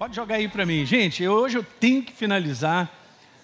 [0.00, 0.86] Pode jogar aí para mim.
[0.86, 2.90] Gente, hoje eu tenho que finalizar,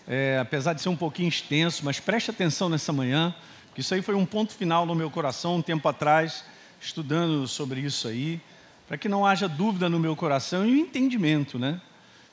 [0.08, 3.35] é, apesar de ser um pouquinho extenso, mas preste atenção nessa manhã,
[3.75, 6.46] que isso aí foi um ponto final no meu coração um tempo atrás,
[6.80, 8.40] estudando sobre isso aí,
[8.88, 11.79] para que não haja dúvida no meu coração e o entendimento, né?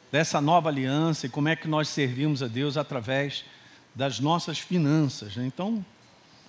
[0.09, 3.43] Dessa nova aliança e como é que nós servimos a Deus através
[3.93, 5.35] das nossas finanças.
[5.35, 5.45] Né?
[5.45, 5.85] Então,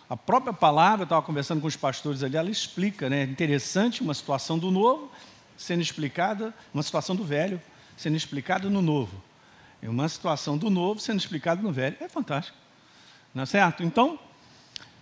[0.08, 3.22] a própria palavra, eu estava conversando com os pastores ali, ela explica, né?
[3.22, 5.10] É interessante uma situação do novo
[5.56, 7.60] sendo explicada, uma situação do velho
[7.96, 9.22] sendo explicada no novo.
[9.82, 11.96] E uma situação do novo sendo explicada no velho.
[12.00, 12.56] É fantástico.
[13.34, 13.82] Não é certo?
[13.82, 14.18] Então,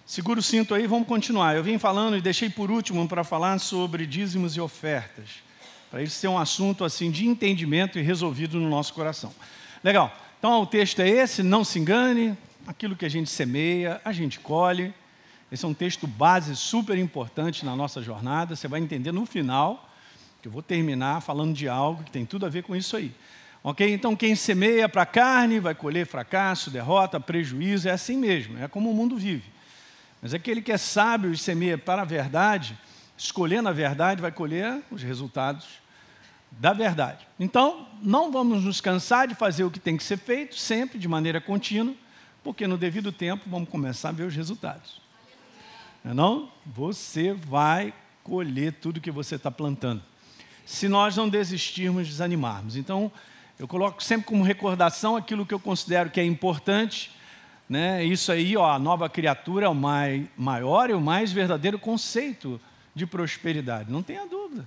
[0.05, 1.55] segura o cinto aí, vamos continuar.
[1.55, 5.43] Eu vim falando e deixei por último para falar sobre dízimos e ofertas.
[5.91, 9.33] Para isso ser um assunto assim de entendimento e resolvido no nosso coração.
[9.85, 10.13] Legal.
[10.39, 14.41] Então, o texto é esse, não se engane, aquilo que a gente semeia, a gente
[14.41, 14.93] colhe.
[15.51, 18.57] Esse é um texto base super importante na nossa jornada.
[18.57, 19.89] Você vai entender no final
[20.43, 23.15] que eu vou terminar falando de algo que tem tudo a ver com isso aí.
[23.63, 23.89] Ok?
[23.95, 28.67] Então, quem semeia para a carne vai colher fracasso, derrota, prejuízo, é assim mesmo, é
[28.67, 29.49] como o mundo vive.
[30.21, 32.77] Mas aquele que é sábio e semeia para a verdade,
[33.17, 35.81] escolhendo a verdade, vai colher os resultados
[36.51, 37.25] da verdade.
[37.39, 41.07] Então, não vamos nos cansar de fazer o que tem que ser feito, sempre de
[41.07, 41.95] maneira contínua,
[42.43, 45.01] porque no devido tempo vamos começar a ver os resultados.
[46.03, 46.53] Não, é não?
[46.67, 50.03] Você vai colher tudo que você está plantando
[50.73, 52.77] se nós não desistirmos, desanimarmos.
[52.77, 53.13] Então,
[53.59, 57.11] eu coloco sempre como recordação aquilo que eu considero que é importante.
[57.69, 58.03] Né?
[58.03, 62.59] Isso aí, ó, a nova criatura é o mai, maior e o mais verdadeiro conceito
[62.95, 63.93] de prosperidade.
[63.93, 64.67] Não tenha dúvida.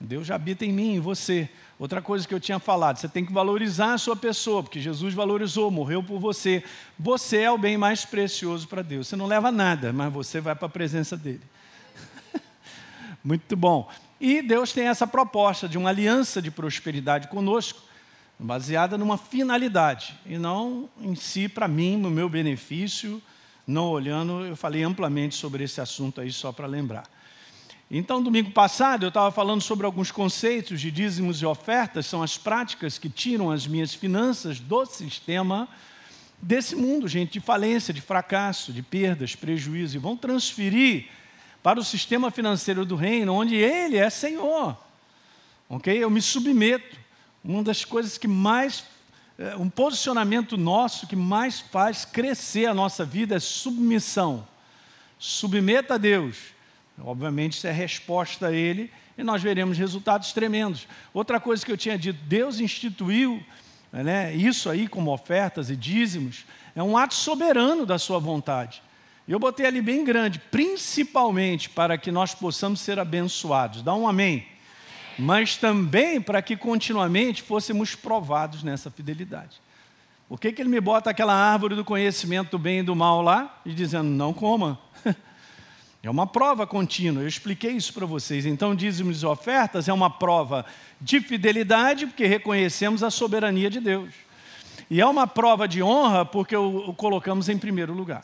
[0.00, 1.48] Deus já habita em mim, em você.
[1.78, 5.14] Outra coisa que eu tinha falado, você tem que valorizar a sua pessoa, porque Jesus
[5.14, 6.64] valorizou, morreu por você.
[6.98, 9.06] Você é o bem mais precioso para Deus.
[9.06, 11.42] Você não leva nada, mas você vai para a presença dele.
[13.22, 13.88] Muito bom.
[14.20, 17.82] E Deus tem essa proposta de uma aliança de prosperidade conosco,
[18.38, 23.22] baseada numa finalidade, e não em si, para mim, no meu benefício,
[23.66, 27.04] não olhando, eu falei amplamente sobre esse assunto aí, só para lembrar.
[27.90, 32.36] Então, domingo passado, eu estava falando sobre alguns conceitos de dízimos e ofertas, são as
[32.36, 35.68] práticas que tiram as minhas finanças do sistema
[36.40, 41.06] desse mundo, gente, de falência, de fracasso, de perdas, prejuízo, e vão transferir
[41.66, 44.78] para o sistema financeiro do reino, onde Ele é Senhor.
[45.68, 45.92] Ok?
[45.92, 46.96] Eu me submeto.
[47.42, 48.84] Uma das coisas que mais,
[49.36, 54.46] é, um posicionamento nosso que mais faz crescer a nossa vida é submissão.
[55.18, 56.36] Submeta a Deus.
[57.02, 58.88] Obviamente, isso é resposta a Ele
[59.18, 60.86] e nós veremos resultados tremendos.
[61.12, 63.44] Outra coisa que eu tinha dito, Deus instituiu
[63.92, 66.44] né, isso aí como ofertas e dízimos,
[66.76, 68.85] é um ato soberano da Sua vontade.
[69.28, 73.82] E eu botei ali bem grande, principalmente para que nós possamos ser abençoados.
[73.82, 74.46] Dá um amém.
[75.18, 79.60] Mas também para que continuamente fôssemos provados nessa fidelidade.
[80.28, 83.22] Por que, que ele me bota aquela árvore do conhecimento do bem e do mal
[83.22, 84.78] lá e dizendo, não coma?
[86.02, 88.46] É uma prova contínua, eu expliquei isso para vocês.
[88.46, 90.64] Então, dízimos e ofertas é uma prova
[91.00, 94.14] de fidelidade, porque reconhecemos a soberania de Deus.
[94.88, 98.22] E é uma prova de honra, porque o, o colocamos em primeiro lugar.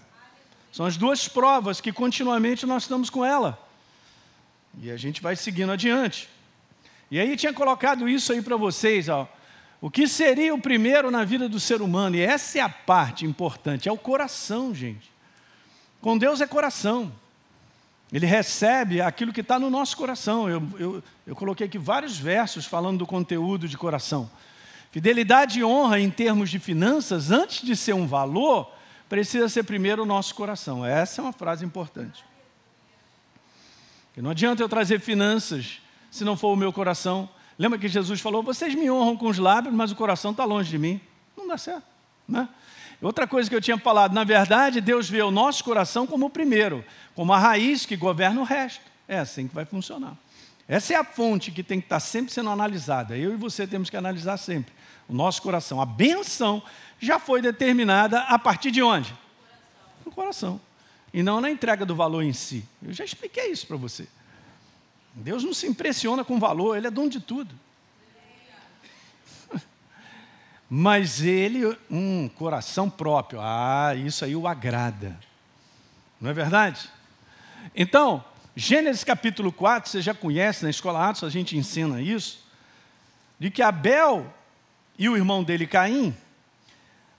[0.72, 3.58] São as duas provas que continuamente nós estamos com ela.
[4.80, 6.28] E a gente vai seguindo adiante.
[7.10, 9.28] E aí tinha colocado isso aí para vocês, ó.
[9.82, 12.16] O que seria o primeiro na vida do ser humano?
[12.16, 15.12] E essa é a parte importante, é o coração, gente.
[16.00, 17.12] Com Deus é coração.
[18.10, 20.48] Ele recebe aquilo que está no nosso coração.
[20.48, 24.30] Eu, eu, eu coloquei aqui vários versos falando do conteúdo de coração.
[24.90, 28.71] Fidelidade e honra em termos de finanças, antes de ser um valor,
[29.12, 30.86] precisa ser primeiro o nosso coração.
[30.86, 32.24] Essa é uma frase importante.
[34.06, 37.28] Porque não adianta eu trazer finanças se não for o meu coração.
[37.58, 40.70] Lembra que Jesus falou: vocês me honram com os lábios, mas o coração está longe
[40.70, 40.98] de mim.
[41.36, 41.84] Não dá certo.
[42.26, 42.48] Né?
[43.02, 46.30] Outra coisa que eu tinha falado, na verdade, Deus vê o nosso coração como o
[46.30, 46.82] primeiro,
[47.14, 48.80] como a raiz que governa o resto.
[49.06, 50.16] É assim que vai funcionar.
[50.66, 53.14] Essa é a fonte que tem que estar sempre sendo analisada.
[53.14, 54.72] Eu e você temos que analisar sempre
[55.06, 55.82] o nosso coração.
[55.82, 56.62] A benção
[57.02, 59.12] já foi determinada a partir de onde?
[60.06, 60.60] No coração.
[61.12, 62.64] E não na entrega do valor em si.
[62.80, 64.06] Eu já expliquei isso para você.
[65.12, 67.52] Deus não se impressiona com valor, Ele é dono de tudo.
[70.70, 75.18] Mas ele, um coração próprio, ah, isso aí o agrada.
[76.20, 76.88] Não é verdade?
[77.74, 78.24] Então,
[78.54, 82.46] Gênesis capítulo 4, você já conhece, na escola Atos a gente ensina isso,
[83.40, 84.32] de que Abel
[84.96, 86.16] e o irmão dele Caim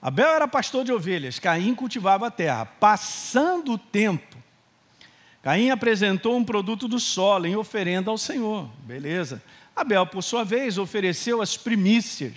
[0.03, 2.65] Abel era pastor de ovelhas, Caim cultivava a terra.
[2.65, 4.35] Passando o tempo,
[5.41, 8.69] Caim apresentou um produto do solo em oferenda ao Senhor.
[8.79, 9.41] Beleza.
[9.73, 12.33] Abel, por sua vez, ofereceu as primícias.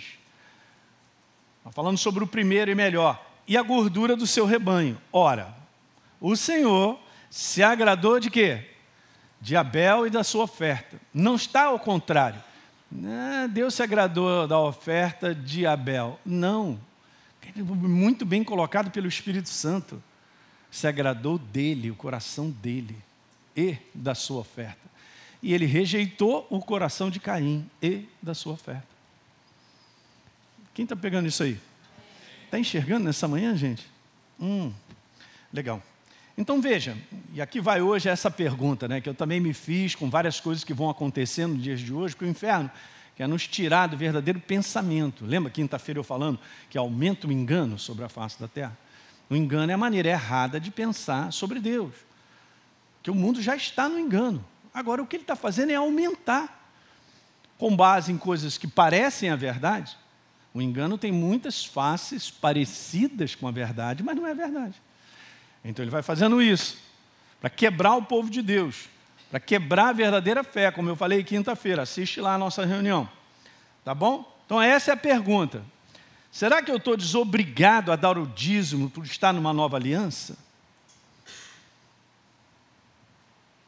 [1.71, 3.21] Falando sobre o primeiro e melhor.
[3.45, 4.97] E a gordura do seu rebanho.
[5.11, 5.53] Ora,
[6.21, 6.97] o Senhor
[7.29, 8.65] se agradou de quê?
[9.41, 10.97] De Abel e da sua oferta.
[11.13, 12.41] Não está ao contrário.
[13.51, 16.17] Deus se agradou da oferta de Abel.
[16.25, 16.79] Não.
[17.55, 20.01] Muito bem colocado pelo Espírito Santo.
[20.69, 22.95] Se agradou dele, o coração dele
[23.55, 24.87] e da sua oferta.
[25.41, 28.87] E ele rejeitou o coração de Caim e da sua oferta.
[30.73, 31.59] Quem está pegando isso aí?
[32.45, 33.87] Está enxergando nessa manhã, gente?
[34.39, 34.71] Hum,
[35.51, 35.81] legal.
[36.37, 36.95] Então veja,
[37.33, 40.63] e aqui vai hoje essa pergunta, né, que eu também me fiz com várias coisas
[40.63, 42.69] que vão acontecendo nos dias de hoje, que o inferno
[43.17, 45.25] quer nos tirar do verdadeiro pensamento.
[45.25, 48.77] Lembra quinta-feira eu falando que aumenta o engano sobre a face da terra?
[49.27, 51.95] O engano é a maneira errada de pensar sobre Deus.
[53.01, 54.45] Que o mundo já está no engano.
[54.71, 56.71] Agora o que ele está fazendo é aumentar,
[57.57, 59.97] com base em coisas que parecem a verdade.
[60.53, 64.79] O engano tem muitas faces parecidas com a verdade, mas não é verdade.
[65.65, 66.77] Então ele vai fazendo isso
[67.41, 68.87] para quebrar o povo de Deus,
[69.29, 71.81] para quebrar a verdadeira fé, como eu falei quinta-feira.
[71.81, 73.09] Assiste lá a nossa reunião.
[73.83, 74.25] Tá bom?
[74.45, 75.63] Então essa é a pergunta.
[76.31, 80.37] Será que eu estou desobrigado a dar o dízimo por estar numa nova aliança?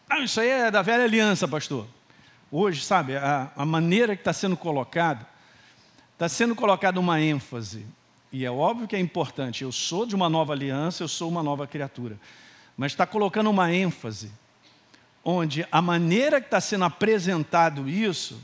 [0.10, 1.88] Ah, isso aí é da velha aliança, pastor.
[2.52, 5.26] Hoje, sabe, a, a maneira que está sendo colocado,
[6.14, 7.86] está sendo colocada uma ênfase
[8.32, 11.42] e é óbvio que é importante, eu sou de uma nova aliança, eu sou uma
[11.42, 12.20] nova criatura.
[12.78, 14.32] Mas está colocando uma ênfase,
[15.24, 18.40] onde a maneira que está sendo apresentado isso,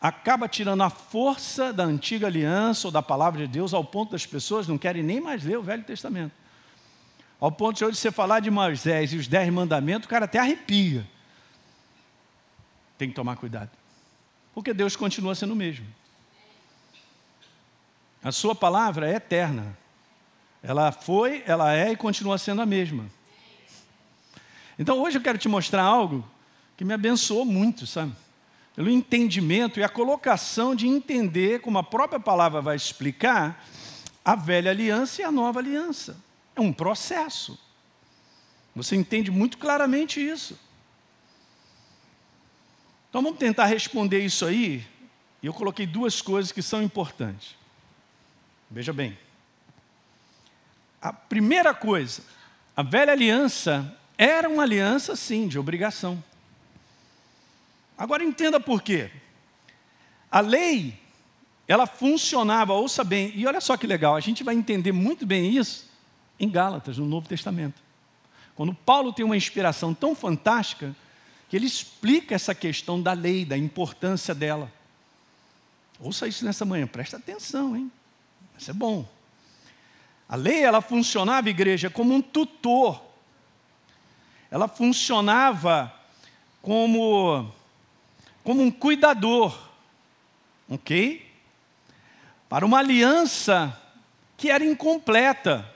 [0.00, 4.24] acaba tirando a força da antiga aliança ou da palavra de Deus, ao ponto das
[4.24, 6.32] pessoas não querem nem mais ler o Velho Testamento.
[7.38, 10.38] Ao ponto de hoje você falar de Moisés e os dez mandamentos, o cara até
[10.38, 11.06] arrepia.
[12.98, 13.70] Tem que tomar cuidado.
[14.54, 15.86] Porque Deus continua sendo o mesmo.
[18.22, 19.76] A sua palavra é eterna.
[20.62, 23.06] Ela foi, ela é e continua sendo a mesma.
[24.80, 26.26] Então hoje eu quero te mostrar algo
[26.74, 28.16] que me abençoou muito, sabe?
[28.74, 33.62] Pelo entendimento e a colocação de entender, como a própria palavra vai explicar,
[34.24, 36.16] a velha aliança e a nova aliança.
[36.56, 37.60] É um processo.
[38.74, 40.58] Você entende muito claramente isso.
[43.10, 44.82] Então vamos tentar responder isso aí.
[45.42, 47.54] E eu coloquei duas coisas que são importantes.
[48.70, 49.18] Veja bem.
[51.02, 52.22] A primeira coisa,
[52.74, 56.22] a velha aliança era uma aliança, sim, de obrigação.
[57.96, 59.10] Agora entenda por quê.
[60.30, 61.00] A lei,
[61.66, 65.56] ela funcionava, ouça bem, e olha só que legal, a gente vai entender muito bem
[65.56, 65.88] isso
[66.38, 67.80] em Gálatas, no Novo Testamento.
[68.54, 70.94] Quando Paulo tem uma inspiração tão fantástica,
[71.48, 74.70] que ele explica essa questão da lei, da importância dela.
[75.98, 77.90] Ouça isso nessa manhã, presta atenção, hein?
[78.58, 79.08] Isso é bom.
[80.28, 83.09] A lei, ela funcionava, igreja, como um tutor.
[84.50, 85.94] Ela funcionava
[86.60, 87.52] como,
[88.42, 89.56] como um cuidador.
[90.68, 91.26] Ok?
[92.48, 93.78] Para uma aliança
[94.36, 95.68] que era incompleta,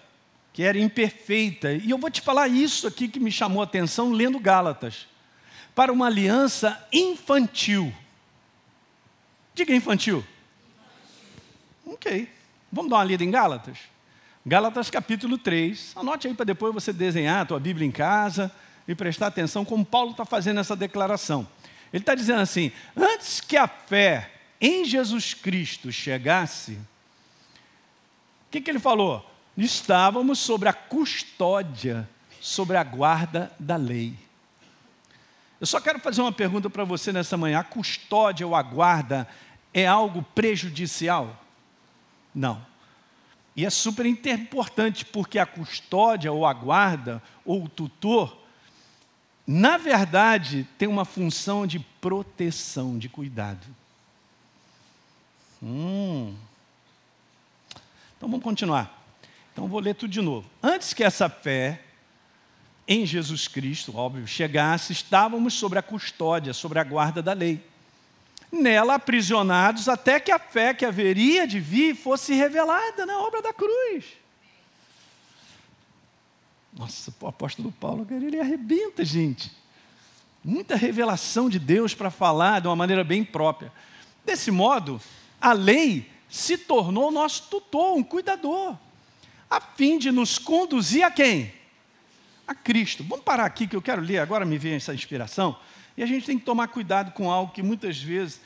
[0.52, 1.72] que era imperfeita.
[1.72, 5.06] E eu vou te falar isso aqui que me chamou a atenção lendo Gálatas.
[5.74, 7.92] Para uma aliança infantil.
[9.54, 10.24] Diga infantil.
[11.86, 12.28] Ok.
[12.72, 13.78] Vamos dar uma lida em Gálatas?
[14.44, 15.92] Gálatas capítulo 3.
[15.96, 18.52] Anote aí para depois você desenhar a tua Bíblia em casa
[18.86, 21.46] e prestar atenção como Paulo está fazendo essa declaração.
[21.92, 28.70] Ele está dizendo assim: antes que a fé em Jesus Cristo chegasse, o que, que
[28.70, 29.28] ele falou?
[29.56, 32.08] Estávamos sobre a custódia,
[32.40, 34.14] sobre a guarda da lei.
[35.60, 39.28] Eu só quero fazer uma pergunta para você nessa manhã: a custódia ou a guarda
[39.72, 41.40] é algo prejudicial?
[42.34, 42.64] Não.
[43.56, 48.43] E é super importante porque a custódia, ou a guarda, ou o tutor,
[49.46, 53.66] na verdade, tem uma função de proteção, de cuidado.
[55.62, 56.34] Hum.
[58.16, 59.02] Então vamos continuar.
[59.52, 60.48] Então vou ler tudo de novo.
[60.62, 61.80] Antes que essa fé
[62.86, 67.62] em Jesus Cristo, óbvio, chegasse, estávamos sobre a custódia, sobre a guarda da lei
[68.54, 73.52] nela aprisionados até que a fé que haveria de vir fosse revelada na obra da
[73.52, 74.04] cruz.
[76.76, 79.52] Nossa, o apóstolo Paulo, ele arrebenta, gente.
[80.42, 83.72] Muita revelação de Deus para falar de uma maneira bem própria.
[84.24, 85.00] Desse modo,
[85.40, 88.76] a lei se tornou nosso tutor, um cuidador,
[89.48, 91.52] a fim de nos conduzir a quem?
[92.46, 93.04] A Cristo.
[93.04, 95.56] Vamos parar aqui que eu quero ler, agora me vem essa inspiração.
[95.96, 98.40] E a gente tem que tomar cuidado com algo que muitas vezes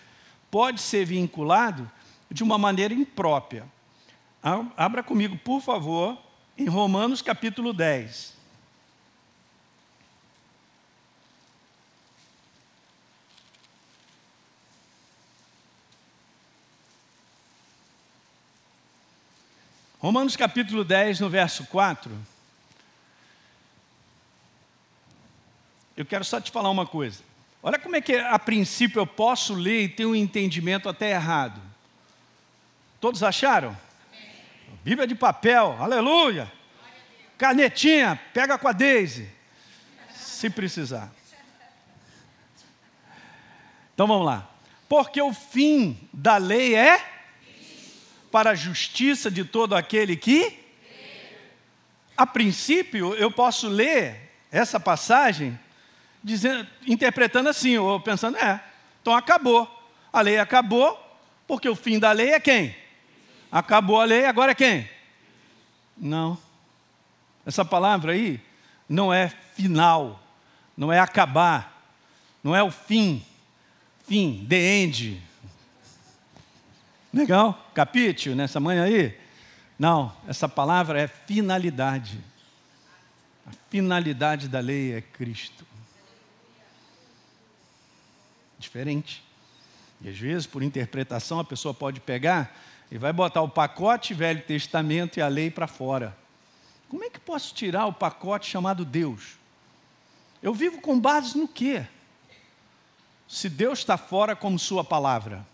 [0.51, 1.91] pode ser vinculado
[2.31, 3.65] de uma maneira imprópria.
[4.77, 6.19] Abra comigo, por favor,
[6.59, 8.37] em Romanos capítulo 10.
[20.01, 22.11] Romanos capítulo 10, no verso 4.
[25.97, 27.23] Eu quero só te falar uma coisa.
[27.63, 31.61] Olha como é que a princípio eu posso ler e ter um entendimento até errado.
[33.01, 33.77] Todos acharam?
[34.83, 36.51] Bíblia de papel, aleluia.
[37.37, 39.29] Canetinha, pega com a Daisy,
[40.15, 41.13] se precisar.
[43.95, 44.49] Então vamos lá.
[44.89, 47.05] Porque o fim da lei é
[48.31, 50.67] para a justiça de todo aquele que.
[52.17, 55.59] A princípio, eu posso ler essa passagem
[56.23, 58.61] dizendo, interpretando assim, ou pensando, é,
[59.01, 59.69] então acabou.
[60.13, 60.99] A lei acabou,
[61.47, 62.75] porque o fim da lei é quem?
[63.51, 64.89] Acabou a lei, agora é quem?
[65.97, 66.39] Não.
[67.47, 68.41] Essa palavra aí
[68.89, 70.23] não é final,
[70.77, 71.93] não é acabar,
[72.43, 73.25] não é o fim.
[74.07, 75.23] Fim, the end,
[77.13, 77.71] Legal?
[77.75, 79.19] Capítulo nessa manhã aí?
[79.79, 82.23] Não, essa palavra é finalidade.
[83.47, 85.67] A finalidade da lei é Cristo.
[88.59, 89.25] Diferente.
[90.03, 92.55] E às vezes, por interpretação, a pessoa pode pegar
[92.91, 96.17] e vai botar o pacote Velho Testamento e a lei para fora.
[96.89, 99.37] Como é que posso tirar o pacote chamado Deus?
[100.43, 101.85] Eu vivo com base no quê?
[103.27, 105.47] Se Deus está fora como Sua palavra.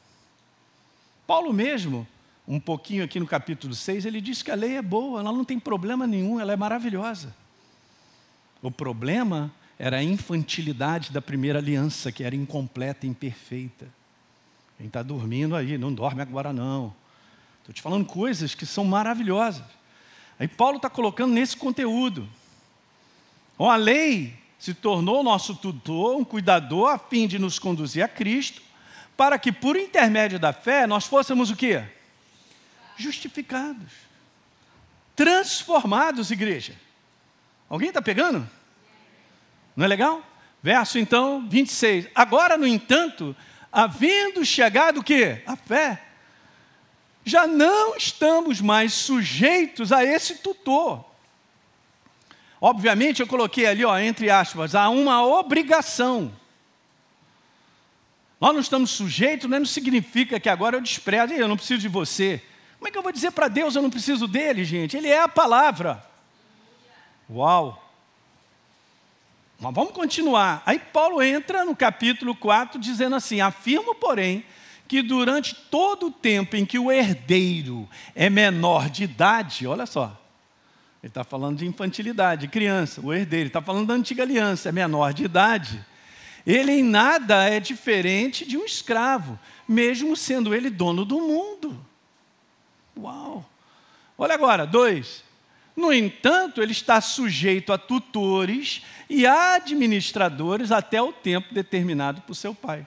[1.26, 2.07] Paulo mesmo,
[2.47, 5.45] um pouquinho aqui no capítulo 6, ele diz que a lei é boa, ela não
[5.45, 7.35] tem problema nenhum, ela é maravilhosa.
[8.62, 13.88] O problema era a infantilidade da primeira aliança, que era incompleta, imperfeita.
[14.79, 16.95] Quem está dormindo aí, não dorme agora não.
[17.64, 19.64] Estou te falando coisas que são maravilhosas.
[20.38, 22.28] Aí Paulo está colocando nesse conteúdo.
[23.56, 28.09] Bom, a lei se tornou nosso tutor, um cuidador, a fim de nos conduzir a
[28.09, 28.61] Cristo,
[29.16, 31.83] para que por intermédio da fé nós fôssemos o quê?
[32.99, 33.92] Justificados.
[35.16, 36.75] Transformados, igreja.
[37.66, 38.47] Alguém está pegando?
[39.75, 40.23] Não é legal?
[40.62, 42.09] Verso então 26.
[42.14, 43.35] Agora, no entanto,
[43.73, 45.42] havendo chegado o quê?
[45.47, 46.03] A fé,
[47.25, 51.04] já não estamos mais sujeitos a esse tutor.
[52.61, 56.33] Obviamente, eu coloquei ali, ó, entre aspas, há uma obrigação
[58.45, 59.59] nós não estamos sujeitos, né?
[59.59, 62.43] não significa que agora eu desprezo, eu não preciso de você.
[62.78, 64.99] Como é que eu vou dizer para Deus eu não preciso dele, gente?
[64.99, 66.04] Ele é a palavra.
[67.31, 67.83] Uau!
[69.59, 70.62] Mas vamos continuar.
[70.66, 74.45] Aí Paulo entra no capítulo 4 dizendo assim: Afirmo, porém,
[74.87, 80.21] que durante todo o tempo em que o herdeiro é menor de idade, olha só,
[81.03, 85.12] ele está falando de infantilidade, criança, o herdeiro, está falando da antiga aliança, é menor
[85.12, 85.85] de idade
[86.47, 91.85] ele em nada é diferente de um escravo, mesmo sendo ele dono do mundo.
[92.99, 93.49] Uau!
[94.17, 95.25] Olha agora, dois.
[95.75, 102.55] No entanto, ele está sujeito a tutores e administradores até o tempo determinado por seu
[102.55, 102.87] pai.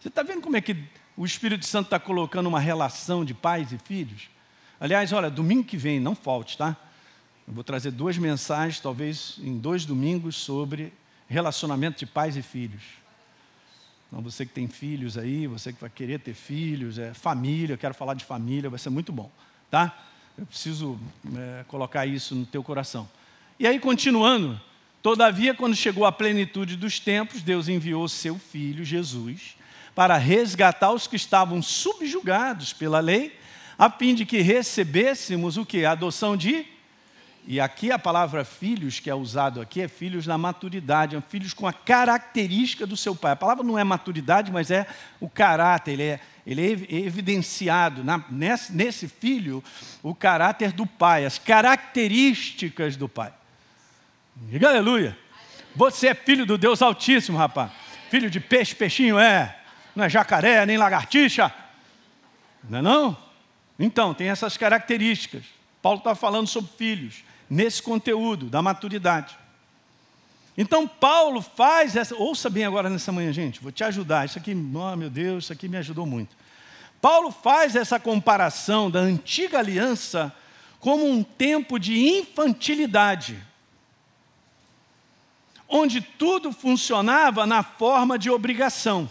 [0.00, 0.76] Você está vendo como é que
[1.16, 4.28] o Espírito Santo está colocando uma relação de pais e filhos?
[4.78, 6.76] Aliás, olha, domingo que vem, não falte, tá?
[7.46, 10.92] Eu vou trazer duas mensagens, talvez em dois domingos, sobre
[11.26, 12.82] relacionamento de pais e filhos.
[14.06, 17.78] Então, você que tem filhos aí, você que vai querer ter filhos, é, família, eu
[17.78, 19.30] quero falar de família, vai ser muito bom,
[19.68, 19.98] tá?
[20.36, 20.96] Eu preciso
[21.36, 23.08] é, colocar isso no teu coração.
[23.58, 24.60] E aí, continuando,
[25.02, 29.56] todavia, quando chegou a plenitude dos tempos, Deus enviou seu filho, Jesus,
[29.98, 33.36] para resgatar os que estavam subjugados pela lei,
[33.76, 35.84] a fim de que recebêssemos o que?
[35.84, 36.64] A adoção de
[37.44, 41.52] e aqui a palavra filhos, que é usado aqui, é filhos na maturidade, é filhos
[41.52, 43.32] com a característica do seu pai.
[43.32, 44.86] A palavra não é maturidade, mas é
[45.18, 49.64] o caráter, ele é, ele é evidenciado na, nesse, nesse filho
[50.00, 53.32] o caráter do pai, as características do pai.
[54.36, 55.18] Diga aleluia.
[55.74, 57.72] Você é filho do Deus Altíssimo, rapaz.
[58.08, 59.58] Filho de peixe, peixinho é.
[59.98, 61.52] Não é jacaré, nem lagartixa.
[62.70, 63.16] Não é não?
[63.76, 65.42] Então, tem essas características.
[65.82, 69.36] Paulo está falando sobre filhos nesse conteúdo da maturidade.
[70.56, 72.14] Então, Paulo faz essa.
[72.14, 74.24] Ouça bem agora nessa manhã, gente, vou te ajudar.
[74.24, 76.36] Isso aqui, oh, meu Deus, isso aqui me ajudou muito.
[77.00, 80.32] Paulo faz essa comparação da antiga aliança
[80.78, 83.36] como um tempo de infantilidade,
[85.68, 89.10] onde tudo funcionava na forma de obrigação.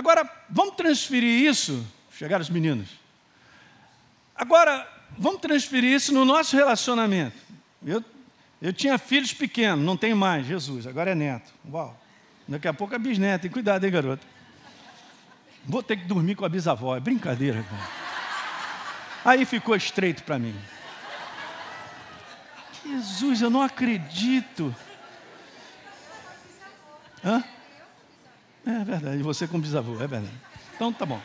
[0.00, 1.86] Agora, vamos transferir isso.
[2.16, 2.88] Chegaram os meninos.
[4.34, 7.36] Agora, vamos transferir isso no nosso relacionamento.
[7.84, 8.02] Eu,
[8.62, 11.52] eu tinha filhos pequenos, não tenho mais, Jesus, agora é neto.
[11.70, 11.94] Uau.
[12.48, 14.26] Daqui a pouco é bisneto, tem cuidado, hein, garoto?
[15.66, 17.62] Vou ter que dormir com a bisavó, é brincadeira.
[17.62, 17.88] Cara.
[19.22, 20.58] Aí ficou estreito para mim.
[22.86, 24.74] Jesus, eu não acredito.
[27.22, 27.44] Hã?
[28.66, 30.34] É verdade, e você com bisavô, é verdade.
[30.74, 31.20] Então tá bom.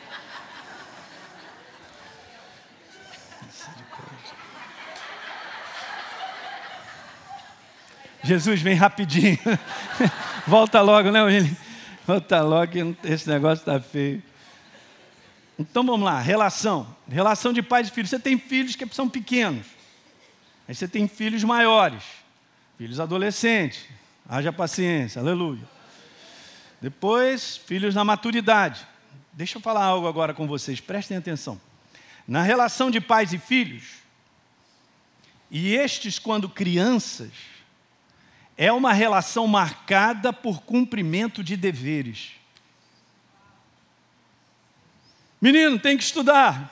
[8.24, 9.38] Jesus vem rapidinho.
[10.48, 11.56] Volta logo, né, William?
[12.08, 12.72] Volta logo,
[13.04, 14.22] esse negócio está feio.
[15.58, 16.96] Então vamos lá, relação.
[17.08, 18.10] Relação de pais e filhos.
[18.10, 19.66] Você tem filhos que são pequenos.
[20.68, 22.04] Aí você tem filhos maiores,
[22.78, 23.86] filhos adolescentes.
[24.28, 25.75] Haja paciência, aleluia.
[26.86, 28.86] Depois, filhos na maturidade.
[29.34, 31.60] Deixa eu falar algo agora com vocês, prestem atenção.
[32.28, 34.04] Na relação de pais e filhos,
[35.50, 37.32] e estes quando crianças,
[38.56, 42.34] é uma relação marcada por cumprimento de deveres.
[45.42, 46.72] Menino, tem que estudar.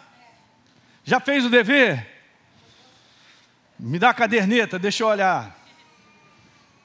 [1.03, 2.07] Já fez o dever?
[3.79, 5.59] Me dá a caderneta, deixa eu olhar.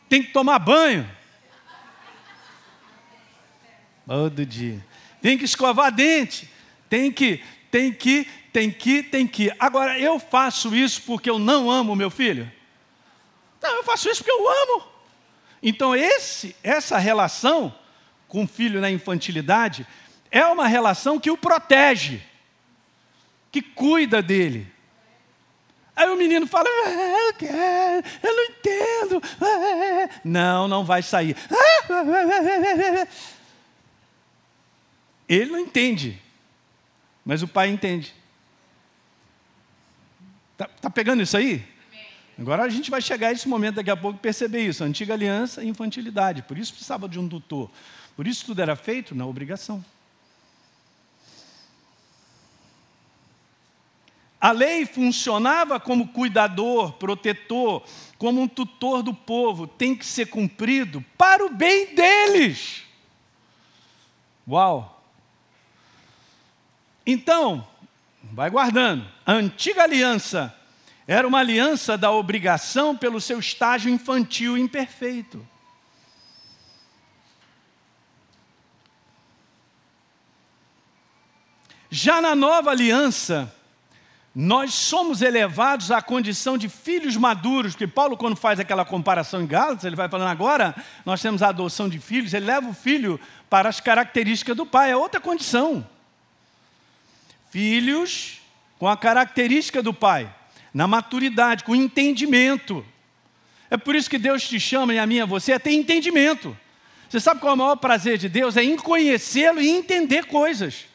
[0.08, 1.17] Tem que tomar banho.
[4.08, 4.82] Todo dia.
[5.20, 6.50] Tem que escovar dente.
[6.88, 9.52] Tem que, tem que, tem que, tem que.
[9.58, 12.50] Agora, eu faço isso porque eu não amo meu filho?
[13.60, 14.84] Não, eu faço isso porque eu amo.
[15.62, 17.74] Então, esse, essa relação
[18.26, 19.86] com o filho na infantilidade
[20.30, 22.22] é uma relação que o protege,
[23.52, 24.72] que cuida dele.
[25.94, 29.22] Aí o menino fala, ah, eu quero, eu não entendo.
[30.24, 31.36] Não, não vai sair.
[35.28, 36.20] Ele não entende,
[37.24, 38.14] mas o pai entende.
[40.56, 41.64] Tá, tá pegando isso aí?
[42.38, 44.84] Agora a gente vai chegar a esse momento daqui a pouco perceber isso.
[44.84, 46.42] Antiga aliança e infantilidade.
[46.42, 47.68] Por isso precisava de um tutor.
[48.16, 49.84] Por isso tudo era feito na obrigação.
[54.40, 57.82] A lei funcionava como cuidador, protetor,
[58.16, 62.84] como um tutor do povo, tem que ser cumprido para o bem deles.
[64.48, 64.97] Uau!
[67.10, 67.66] Então,
[68.22, 69.02] vai guardando.
[69.24, 70.54] A antiga aliança
[71.06, 75.42] era uma aliança da obrigação pelo seu estágio infantil imperfeito.
[81.88, 83.50] Já na nova aliança,
[84.34, 89.46] nós somos elevados à condição de filhos maduros, porque Paulo, quando faz aquela comparação em
[89.46, 93.18] Gálatas, ele vai falando agora, nós temos a adoção de filhos, ele leva o filho
[93.48, 95.86] para as características do pai, é outra condição.
[97.50, 98.40] Filhos
[98.78, 100.32] com a característica do pai
[100.72, 102.84] na maturidade, com entendimento.
[103.70, 105.72] É por isso que Deus te chama, e a mim e a você, é ter
[105.72, 106.56] entendimento.
[107.08, 108.56] Você sabe qual é o maior prazer de Deus?
[108.56, 110.86] É em conhecê-lo e entender coisas.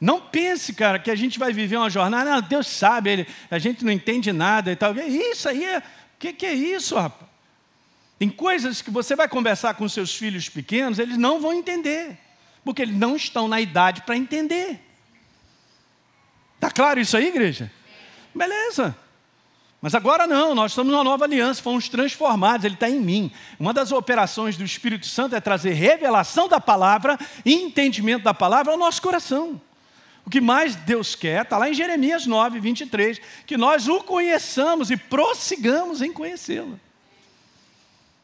[0.00, 3.58] Não pense, cara, que a gente vai viver uma jornada, não, Deus sabe, ele, a
[3.58, 4.92] gente não entende nada e tal.
[4.96, 5.78] Isso aí é.
[5.78, 5.82] O
[6.18, 7.30] que, que é isso, rapaz?
[8.18, 12.16] Tem coisas que você vai conversar com seus filhos pequenos, eles não vão entender,
[12.64, 14.80] porque eles não estão na idade para entender.
[16.62, 17.68] Está claro isso aí, igreja?
[18.32, 18.96] Beleza.
[19.80, 23.32] Mas agora não, nós estamos numa nova aliança, fomos transformados, Ele está em mim.
[23.58, 28.70] Uma das operações do Espírito Santo é trazer revelação da palavra e entendimento da palavra
[28.70, 29.60] ao nosso coração.
[30.24, 34.88] O que mais Deus quer, está lá em Jeremias 9, 23, que nós o conheçamos
[34.88, 36.78] e prossigamos em conhecê-lo.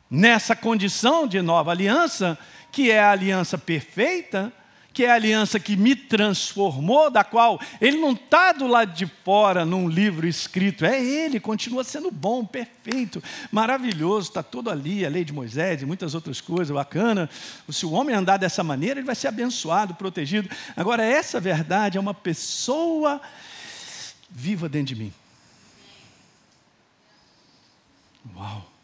[0.09, 2.38] Nessa condição de nova aliança,
[2.70, 4.53] que é a aliança perfeita,
[4.98, 9.06] que é a aliança que me transformou, da qual ele não está do lado de
[9.06, 15.08] fora num livro escrito, é ele, continua sendo bom, perfeito, maravilhoso, está todo ali, a
[15.08, 17.30] lei de Moisés e muitas outras coisas, bacana.
[17.68, 20.50] Se o homem andar dessa maneira, ele vai ser abençoado, protegido.
[20.76, 23.20] Agora, essa verdade é uma pessoa
[24.28, 25.12] viva dentro de mim.
[28.34, 28.77] Uau!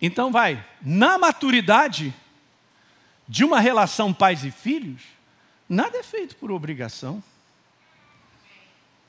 [0.00, 2.14] Então vai, na maturidade
[3.28, 5.02] de uma relação pais e filhos,
[5.68, 7.22] nada é feito por obrigação.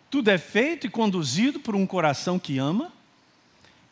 [0.09, 2.91] Tudo é feito e conduzido por um coração que ama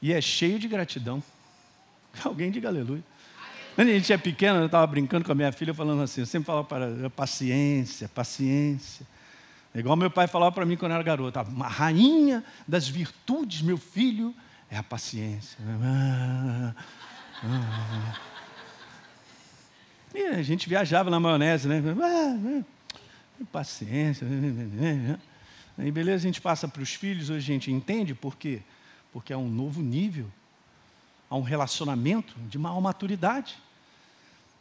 [0.01, 1.23] e é cheio de gratidão.
[2.23, 3.03] Alguém diga aleluia.
[3.75, 6.27] Quando a gente é pequeno, eu estava brincando com a minha filha, falando assim, eu
[6.27, 9.07] sempre falava para paciência, paciência.
[9.73, 13.77] É igual meu pai falava para mim quando eu era garoto, rainha das virtudes, meu
[13.77, 14.35] filho,
[14.71, 15.57] É a paciência.
[15.83, 16.75] Ah,
[17.43, 18.29] ah, ah.
[20.13, 21.81] E a gente viajava na maionese, né?
[23.51, 24.27] Paciência.
[25.77, 28.61] Aí beleza, a gente passa para os filhos, hoje a gente entende por quê?
[29.13, 30.29] Porque é um novo nível,
[31.29, 33.57] há um relacionamento de maior maturidade.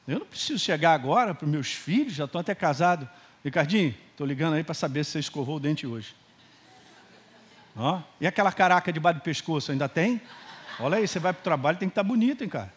[0.07, 3.09] Eu não preciso chegar agora para os meus filhos, já estou até casado.
[3.45, 6.15] Ricardinho, estou ligando aí para saber se você escovou o dente hoje.
[8.21, 10.21] E aquela caraca debaixo do pescoço, ainda tem?
[10.81, 12.73] Olha aí, você vai para o trabalho, tem que estar tá bonito, hein, cara?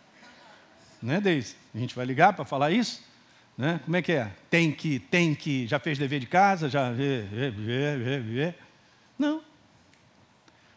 [1.02, 1.56] Né, Deise?
[1.74, 3.04] A gente vai ligar para falar isso?
[3.58, 3.80] Né?
[3.84, 4.32] Como é que é?
[4.50, 6.92] Tem que, tem que, já fez dever de casa, já.
[9.18, 9.42] Não.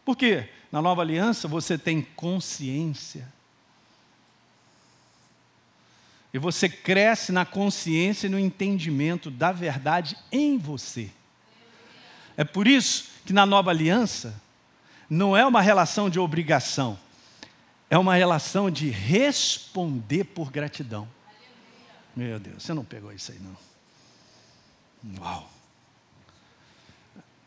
[0.04, 0.48] Por quê?
[0.72, 3.28] Na nova aliança você tem consciência.
[6.32, 11.10] E você cresce na consciência e no entendimento da verdade em você.
[12.37, 14.40] É por isso que na nova aliança
[15.08, 16.98] não é uma relação de obrigação,
[17.88, 21.08] é uma relação de responder por gratidão.
[22.14, 23.56] Meu Deus, você não pegou isso aí não.
[25.20, 25.50] Uau.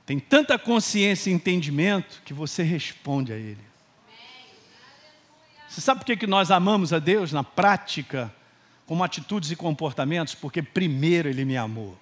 [0.06, 3.68] Tem tanta consciência e entendimento que você responde a Ele.
[5.68, 8.34] Você sabe por que, nós amamos a Deus na prática,
[8.86, 10.34] como atitudes e comportamentos?
[10.34, 11.98] Porque primeiro Ele me amou.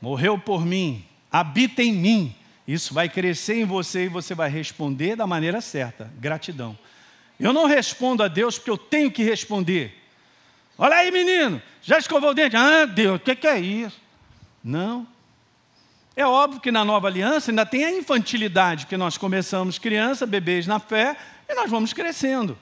[0.00, 2.36] Morreu por mim, habita em mim.
[2.66, 6.08] Isso vai crescer em você e você vai responder da maneira certa.
[6.16, 6.78] Gratidão.
[7.40, 10.00] Eu não respondo a Deus porque eu tenho que responder.
[10.78, 12.54] Olha aí, menino, já escovou o dente?
[12.56, 14.00] Ah, Deus, o que, que é isso?
[14.62, 15.08] Não.
[16.14, 20.68] É óbvio que na nova aliança ainda tem a infantilidade, porque nós começamos criança, bebês
[20.68, 21.16] na fé,
[21.48, 22.56] e nós vamos crescendo.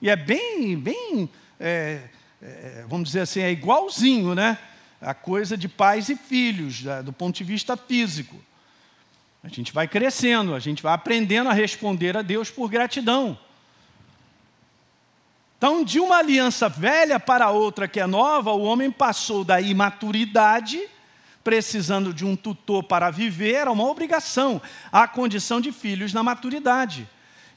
[0.00, 1.28] E é bem, bem,
[1.60, 2.00] é,
[2.40, 4.56] é, vamos dizer assim, é igualzinho, né?
[5.02, 8.36] A coisa de pais e filhos, do ponto de vista físico.
[9.42, 13.36] A gente vai crescendo, a gente vai aprendendo a responder a Deus por gratidão.
[15.58, 20.80] Então, de uma aliança velha para outra que é nova, o homem passou da imaturidade,
[21.42, 24.62] precisando de um tutor para viver, a uma obrigação,
[24.92, 27.08] à condição de filhos na maturidade.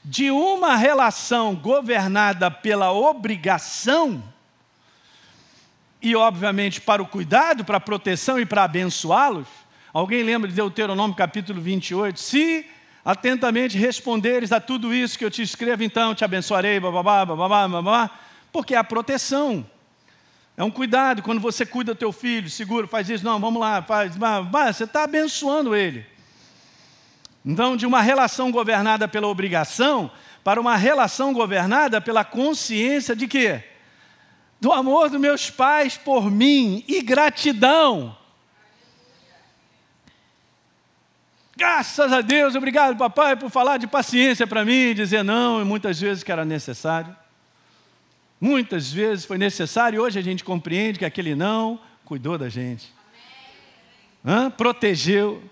[0.04, 4.22] De uma relação governada pela obrigação,
[6.00, 9.46] e obviamente para o cuidado, para a proteção e para abençoá-los.
[9.92, 12.20] Alguém lembra de Deuteronômio capítulo 28?
[12.20, 12.66] Se
[13.04, 18.10] atentamente responderes a tudo isso que eu te escrevo, então te abençoarei, bababá, bababá, babá,
[18.52, 19.64] porque é a proteção.
[20.56, 23.82] É um cuidado, quando você cuida do teu filho, seguro, faz isso, não, vamos lá,
[23.82, 26.04] faz, você está abençoando ele.
[27.44, 30.10] Então, de uma relação governada pela obrigação,
[30.42, 33.62] para uma relação governada pela consciência de quê?
[34.60, 38.16] Do amor dos meus pais por mim e gratidão.
[41.56, 45.98] Graças a Deus, obrigado, papai, por falar de paciência para mim, dizer não, e muitas
[45.98, 47.16] vezes que era necessário.
[48.38, 52.92] Muitas vezes foi necessário, e hoje a gente compreende que aquele não cuidou da gente.
[54.22, 54.50] Hã?
[54.50, 55.42] Protegeu.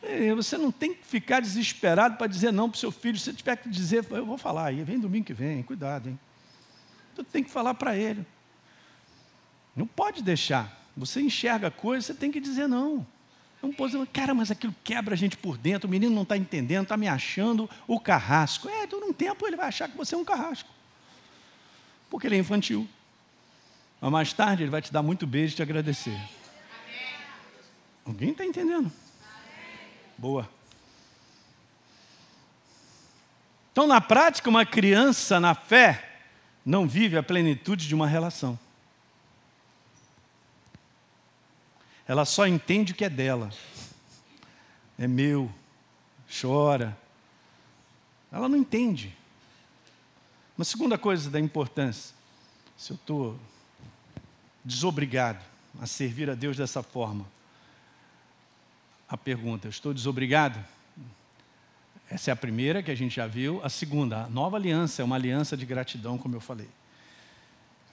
[0.00, 3.18] E você não tem que ficar desesperado para dizer não para o seu filho.
[3.18, 6.18] Se tiver que dizer, eu vou falar aí, vem domingo que vem, cuidado, hein?
[7.14, 8.26] Tu tem que falar para ele.
[9.74, 10.84] Não pode deixar.
[10.96, 13.06] Você enxerga coisas, você tem que dizer não.
[13.62, 16.36] É um posição, cara, mas aquilo quebra a gente por dentro, o menino não está
[16.36, 18.68] entendendo, está me achando o carrasco.
[18.68, 20.68] É, por um tempo ele vai achar que você é um carrasco.
[22.10, 22.88] Porque ele é infantil.
[24.00, 26.20] Mas mais tarde ele vai te dar muito beijo e te agradecer.
[28.04, 28.92] Alguém está entendendo?
[30.18, 30.48] Boa.
[33.72, 36.13] Então, na prática, uma criança na fé
[36.64, 38.58] não vive a plenitude de uma relação.
[42.06, 43.50] ela só entende o que é dela.
[44.98, 45.50] É meu,
[46.40, 46.96] chora.
[48.30, 49.16] Ela não entende.
[50.56, 52.14] Uma segunda coisa da importância,
[52.76, 53.38] se eu estou
[54.64, 55.42] desobrigado
[55.80, 57.26] a servir a Deus dessa forma,
[59.08, 60.62] a pergunta, eu estou desobrigado?
[62.10, 63.60] Essa é a primeira que a gente já viu.
[63.64, 66.68] A segunda, a nova aliança é uma aliança de gratidão, como eu falei.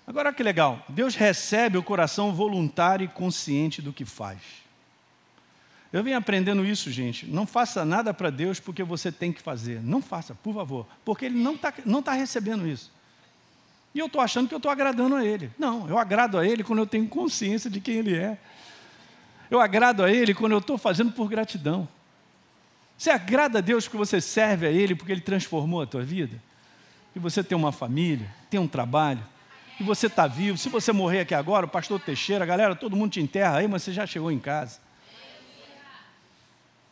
[0.06, 4.40] Agora que legal, Deus recebe o coração voluntário e consciente do que faz.
[5.94, 7.26] Eu venho aprendendo isso, gente.
[7.26, 9.82] Não faça nada para Deus porque você tem que fazer.
[9.82, 12.92] Não faça, por favor, porque Ele não está não tá recebendo isso.
[13.94, 15.52] E eu estou achando que eu estou agradando a Ele.
[15.60, 18.38] Não, eu agrado a Ele quando eu tenho consciência de quem Ele é.
[19.50, 21.88] Eu agrado a Ele quando eu estou fazendo por gratidão.
[23.02, 26.40] Você agrada a Deus porque você serve a Ele, porque Ele transformou a tua vida?
[27.16, 29.26] E você tem uma família, tem um trabalho,
[29.80, 30.56] e você está vivo.
[30.56, 33.82] Se você morrer aqui agora, o pastor Teixeira, galera, todo mundo te enterra aí, mas
[33.82, 34.80] você já chegou em casa.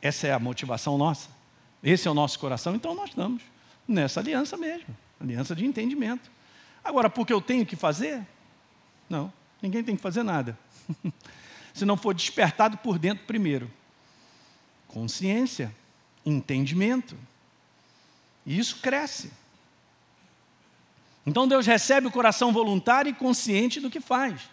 [0.02, 1.30] Essa é a motivação nossa.
[1.84, 3.44] Esse é o nosso coração, então nós estamos
[3.88, 6.32] nessa aliança mesmo aliança de entendimento.
[6.84, 8.26] Agora, porque eu tenho que fazer?
[9.08, 10.58] Não, ninguém tem que fazer nada.
[11.72, 13.70] Se não for despertado por dentro primeiro.
[14.88, 15.72] Consciência,
[16.30, 17.16] entendimento.
[18.46, 19.32] E isso cresce.
[21.26, 24.50] Então Deus recebe o coração voluntário e consciente do que faz.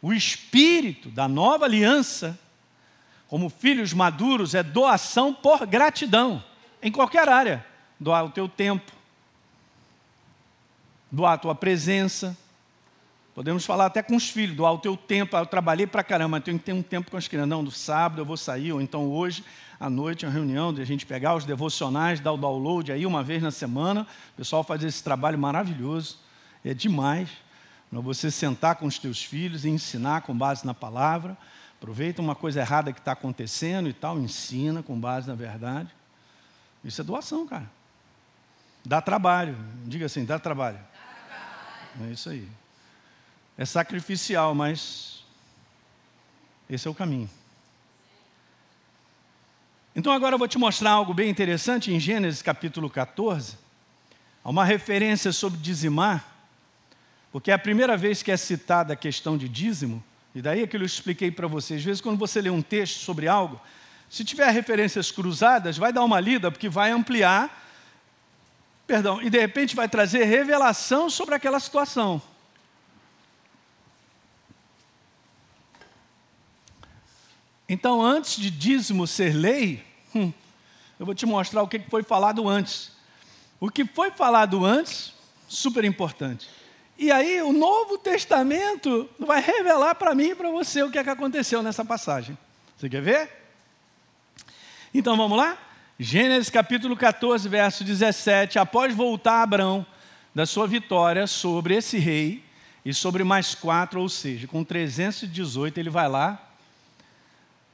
[0.00, 2.38] O espírito da nova aliança,
[3.28, 6.42] como filhos maduros, é doação por gratidão,
[6.82, 7.64] em qualquer área.
[8.00, 8.92] Doar o teu tempo,
[11.10, 12.36] doar a tua presença.
[13.34, 15.36] Podemos falar até com os filhos, doar o teu tempo.
[15.36, 17.48] Ah, eu trabalhei para caramba, tenho que ter um tempo com as crianças.
[17.48, 19.44] Não, no sábado eu vou sair, ou então hoje,
[19.80, 23.22] à noite, uma reunião de a gente pegar os devocionais, dar o download aí uma
[23.22, 24.06] vez na semana.
[24.32, 26.18] O pessoal faz esse trabalho maravilhoso,
[26.64, 27.28] é demais.
[27.90, 31.36] Para você sentar com os teus filhos e ensinar com base na palavra.
[31.78, 35.88] Aproveita uma coisa errada que está acontecendo e tal, ensina com base na verdade.
[36.84, 37.70] Isso é doação, cara.
[38.84, 39.56] Dá trabalho.
[39.86, 40.78] Diga assim, dá trabalho.
[42.00, 42.48] É isso aí.
[43.56, 45.24] É sacrificial, mas
[46.68, 47.30] esse é o caminho.
[49.98, 53.58] Então agora eu vou te mostrar algo bem interessante em Gênesis capítulo 14.
[54.44, 56.24] Há uma referência sobre dizimar,
[57.32, 60.00] porque é a primeira vez que é citada a questão de dízimo,
[60.36, 61.80] e daí é que eu expliquei para vocês.
[61.80, 63.60] Às vezes, quando você lê um texto sobre algo,
[64.08, 67.66] se tiver referências cruzadas, vai dar uma lida, porque vai ampliar
[68.86, 72.22] perdão, e de repente vai trazer revelação sobre aquela situação.
[77.68, 80.32] Então, antes de dízimo ser lei, hum,
[80.98, 82.92] eu vou te mostrar o que foi falado antes.
[83.60, 85.12] O que foi falado antes,
[85.48, 86.48] super importante.
[86.96, 91.04] E aí, o Novo Testamento vai revelar para mim e para você o que é
[91.04, 92.36] que aconteceu nessa passagem.
[92.76, 93.30] Você quer ver?
[94.92, 95.58] Então vamos lá?
[95.98, 98.58] Gênesis capítulo 14, verso 17.
[98.58, 99.86] Após voltar Abraão
[100.34, 102.44] da sua vitória sobre esse rei
[102.84, 106.50] e sobre mais quatro, ou seja, com 318, ele vai lá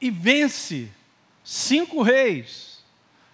[0.00, 0.90] e vence
[1.44, 2.82] cinco reis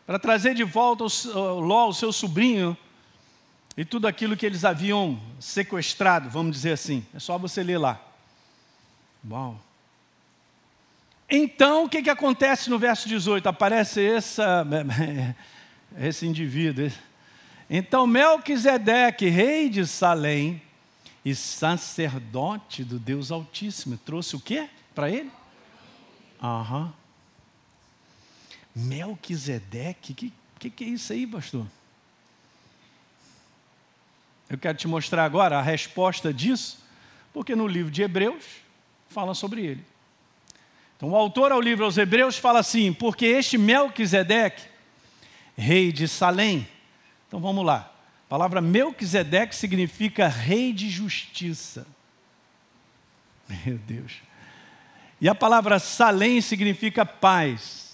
[0.05, 2.77] para trazer de volta o Ló, o seu sobrinho,
[3.77, 7.07] e tudo aquilo que eles haviam sequestrado, vamos dizer assim.
[7.15, 7.99] É só você ler lá.
[9.31, 9.59] Uau!
[11.31, 13.49] Então, o que, que acontece no verso 18?
[13.49, 14.67] Aparece essa,
[15.97, 16.91] esse indivíduo.
[17.71, 20.61] Então, Melquisedeque, rei de Salém
[21.25, 25.31] e sacerdote do Deus Altíssimo, trouxe o quê para ele?
[26.43, 26.87] Aham.
[26.87, 27.00] Uhum.
[28.75, 31.67] Melquisedeque, o que, que, que é isso aí, pastor?
[34.49, 36.85] Eu quero te mostrar agora a resposta disso,
[37.33, 38.45] porque no livro de Hebreus
[39.09, 39.85] fala sobre ele.
[40.97, 44.65] Então, o autor ao livro aos Hebreus fala assim: porque este Melquisedeque,
[45.57, 46.69] rei de Salém.
[47.27, 47.93] Então vamos lá.
[48.27, 51.87] A palavra Melquisedeque significa rei de justiça.
[53.65, 54.15] Meu Deus.
[55.21, 57.90] E a palavra Salém significa paz.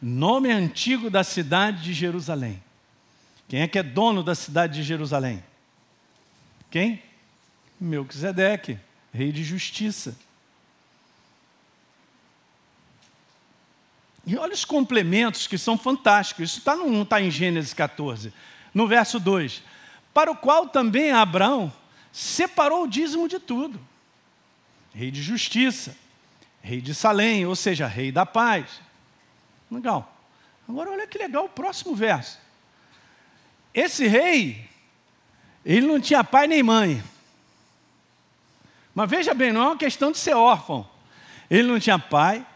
[0.00, 2.62] Nome antigo da cidade de Jerusalém.
[3.48, 5.42] Quem é que é dono da cidade de Jerusalém?
[6.70, 7.02] Quem?
[7.78, 8.78] Melquisedeque,
[9.12, 10.16] rei de justiça.
[14.26, 16.50] E olha os complementos que são fantásticos.
[16.50, 18.32] Isso tá, está em Gênesis 14.
[18.72, 19.62] No verso 2:
[20.14, 21.72] Para o qual também Abraão
[22.12, 23.80] separou o dízimo de tudo.
[24.94, 25.96] Rei de justiça,
[26.62, 28.80] rei de Salém, ou seja, rei da paz.
[29.70, 30.16] Legal.
[30.68, 32.38] Agora olha que legal o próximo verso.
[33.72, 34.68] Esse rei,
[35.64, 37.02] ele não tinha pai nem mãe.
[38.94, 40.88] Mas veja bem, não é uma questão de ser órfão.
[41.48, 42.46] Ele não tinha pai,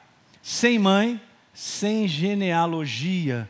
[0.42, 1.20] sem mãe,
[1.52, 3.48] sem genealogia,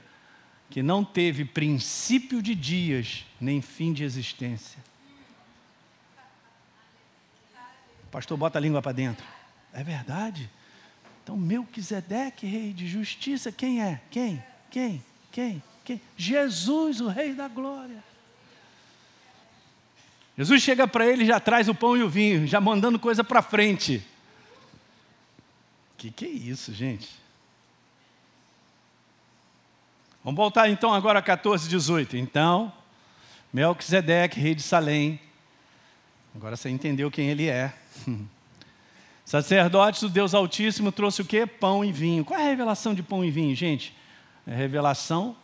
[0.71, 4.79] que não teve princípio de dias, nem fim de existência.
[8.15, 9.27] pastor bota a língua para dentro.
[9.73, 10.49] É verdade.
[11.25, 13.99] Então, Melquisedeque, rei de justiça, quem é?
[14.11, 14.45] Quem?
[14.71, 15.03] Quem?
[15.33, 15.63] Quem?
[15.83, 15.99] Quem?
[16.19, 18.05] Jesus, o rei da glória.
[20.37, 23.25] Jesus chega para ele e já traz o pão e o vinho, já mandando coisa
[23.25, 24.07] para frente.
[25.97, 27.09] Que que é isso, gente?
[30.23, 32.19] Vamos voltar então agora a 14, 18.
[32.19, 32.71] Então,
[33.51, 35.19] Melquisedeque, rei de Salém.
[36.35, 37.73] Agora você entendeu quem ele é.
[39.25, 41.47] Sacerdote do Deus Altíssimo trouxe o quê?
[41.47, 42.25] Pão e vinho.
[42.25, 43.97] Qual é a revelação de pão e vinho, gente?
[44.47, 45.35] É revelação.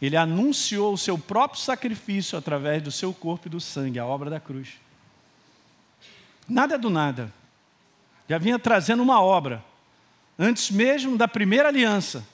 [0.00, 4.28] Ele anunciou o seu próprio sacrifício através do seu corpo e do sangue, a obra
[4.28, 4.74] da cruz.
[6.46, 7.32] Nada do nada.
[8.28, 9.64] Já vinha trazendo uma obra.
[10.38, 12.26] Antes mesmo da primeira aliança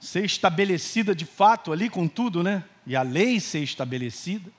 [0.00, 2.64] ser estabelecida de fato ali com tudo, né?
[2.86, 4.50] E a lei ser estabelecida.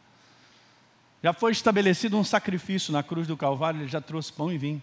[1.23, 4.81] Já foi estabelecido um sacrifício na cruz do Calvário, ele já trouxe pão e vinho.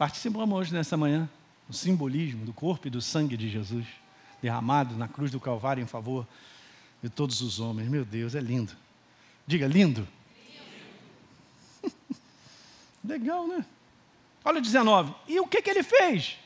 [0.00, 1.28] Participamos hoje nessa manhã
[1.68, 3.84] do simbolismo do corpo e do sangue de Jesus,
[4.40, 6.26] derramado na cruz do Calvário em favor
[7.02, 7.86] de todos os homens.
[7.90, 8.72] Meu Deus, é lindo.
[9.46, 10.08] Diga, lindo.
[11.82, 11.92] lindo.
[13.04, 13.62] Legal, né?
[14.42, 15.14] Olha 19.
[15.28, 16.38] E o que, que ele fez?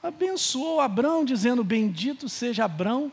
[0.00, 3.10] Abençoou Abrão, dizendo: Bendito seja Abrão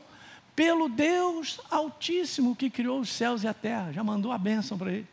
[0.56, 3.92] pelo Deus Altíssimo que criou os céus e a terra.
[3.92, 5.08] Já mandou a bênção para ele.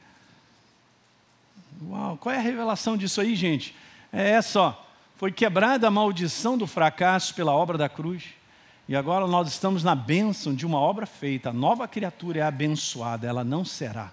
[1.88, 3.75] Uau, qual é a revelação disso aí, gente?
[4.12, 4.75] É essa, ó.
[5.16, 8.25] Foi quebrada a maldição do fracasso pela obra da cruz.
[8.88, 11.51] E agora nós estamos na bênção de uma obra feita.
[11.51, 14.12] A nova criatura é abençoada, ela não será.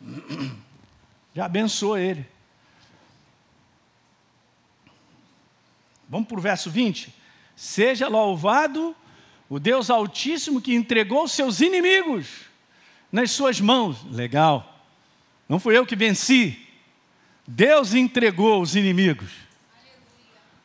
[1.34, 2.24] Já abençoou ele.
[6.08, 7.12] Vamos para o verso 20?
[7.54, 8.96] Seja louvado
[9.48, 12.46] o Deus Altíssimo que entregou seus inimigos
[13.10, 14.04] nas suas mãos.
[14.10, 14.80] Legal.
[15.48, 16.67] Não fui eu que venci.
[17.50, 19.30] Deus entregou os inimigos.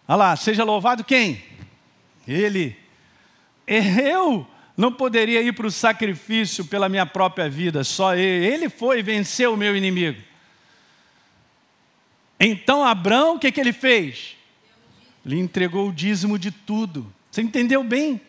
[0.05, 1.41] Olha lá, seja louvado quem?
[2.27, 2.75] Ele.
[3.65, 8.45] Eu não poderia ir para o sacrifício pela minha própria vida, só ele.
[8.45, 10.21] Ele foi e venceu o meu inimigo.
[12.37, 14.35] Então Abraão, o que, que ele fez?
[15.25, 17.11] Ele entregou o dízimo de tudo.
[17.31, 18.19] Você entendeu bem?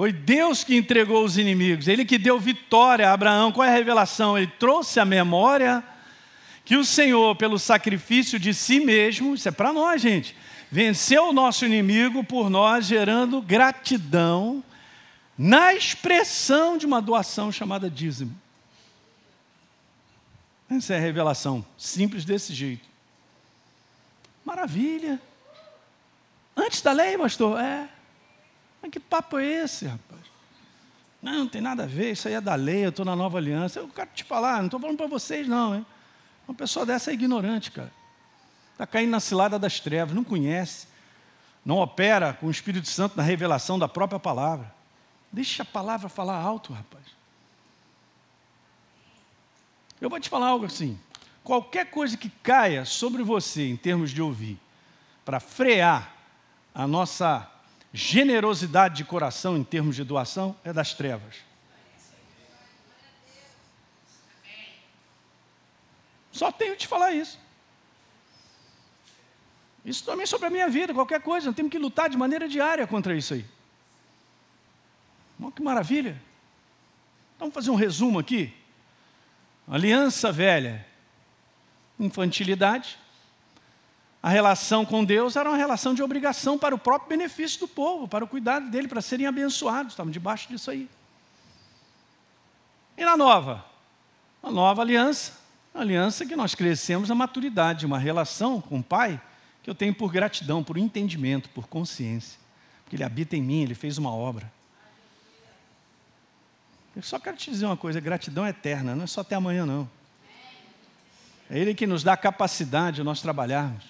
[0.00, 3.52] Foi Deus que entregou os inimigos, Ele que deu vitória a Abraão.
[3.52, 4.38] Qual é a revelação?
[4.38, 5.84] Ele trouxe a memória
[6.64, 10.34] que o Senhor, pelo sacrifício de si mesmo, isso é para nós, gente,
[10.70, 14.64] venceu o nosso inimigo por nós, gerando gratidão
[15.36, 18.34] na expressão de uma doação chamada dízimo.
[20.70, 22.88] Essa é a revelação, simples desse jeito.
[24.46, 25.20] Maravilha.
[26.56, 27.60] Antes da lei, pastor?
[27.60, 27.99] É.
[28.82, 30.20] Mas que papo é esse, rapaz?
[31.22, 33.38] Não, não tem nada a ver, isso aí é da lei, eu estou na nova
[33.38, 33.78] aliança.
[33.78, 35.74] Eu quero te falar, não estou falando para vocês, não.
[35.74, 35.86] Hein?
[36.48, 37.92] Uma pessoa dessa é ignorante, cara.
[38.72, 40.88] Está caindo na cilada das trevas, não conhece,
[41.64, 44.72] não opera com o Espírito Santo na revelação da própria palavra.
[45.30, 47.04] Deixa a palavra falar alto, rapaz.
[50.00, 50.98] Eu vou te falar algo assim.
[51.44, 54.58] Qualquer coisa que caia sobre você em termos de ouvir,
[55.24, 56.14] para frear
[56.74, 57.48] a nossa
[57.92, 61.36] generosidade de coração em termos de doação, é das trevas.
[66.32, 67.38] Só tenho que te falar isso.
[69.84, 72.48] Isso também é sobre a minha vida, qualquer coisa, nós temos que lutar de maneira
[72.48, 73.44] diária contra isso aí.
[75.54, 76.20] Que maravilha.
[77.38, 78.54] Vamos fazer um resumo aqui.
[79.66, 80.86] Aliança velha,
[81.98, 82.98] infantilidade.
[84.22, 88.06] A relação com Deus era uma relação de obrigação para o próprio benefício do povo,
[88.06, 89.92] para o cuidado dele, para serem abençoados.
[89.92, 90.88] Estamos debaixo disso aí.
[92.98, 93.64] E na nova?
[94.42, 95.40] A nova aliança
[95.74, 99.20] aliança que nós crescemos na maturidade, uma relação com o Pai
[99.62, 102.38] que eu tenho por gratidão, por entendimento, por consciência.
[102.82, 104.50] Porque Ele habita em mim, Ele fez uma obra.
[106.96, 109.64] Eu só quero te dizer uma coisa: gratidão é eterna, não é só até amanhã,
[109.64, 109.88] não.
[111.48, 113.84] É Ele que nos dá capacidade de nós trabalharmos.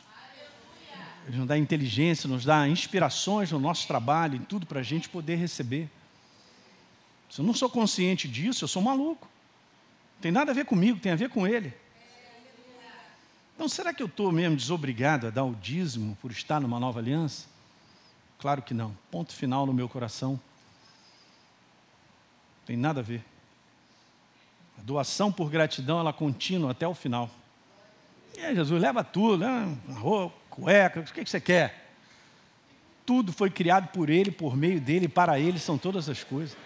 [1.31, 5.09] Ele nos dá inteligência, nos dá inspirações no nosso trabalho, em tudo para a gente
[5.09, 5.89] poder receber.
[7.31, 9.29] Se eu não sou consciente disso, eu sou maluco.
[10.21, 11.73] Tem nada a ver comigo, tem a ver com ele.
[13.55, 16.99] Então, será que eu estou mesmo desobrigado a dar o dízimo por estar numa nova
[16.99, 17.47] aliança?
[18.41, 18.97] Claro que não.
[19.09, 20.41] Ponto final no meu coração.
[22.67, 23.25] Tem nada a ver.
[24.77, 27.31] A doação por gratidão, ela contínua até o final.
[28.37, 29.79] E aí, Jesus, leva tudo, né?
[29.91, 31.93] roupa, cueca, o que você quer?
[33.07, 36.57] Tudo foi criado por Ele, por meio dele, para Ele são todas as coisas.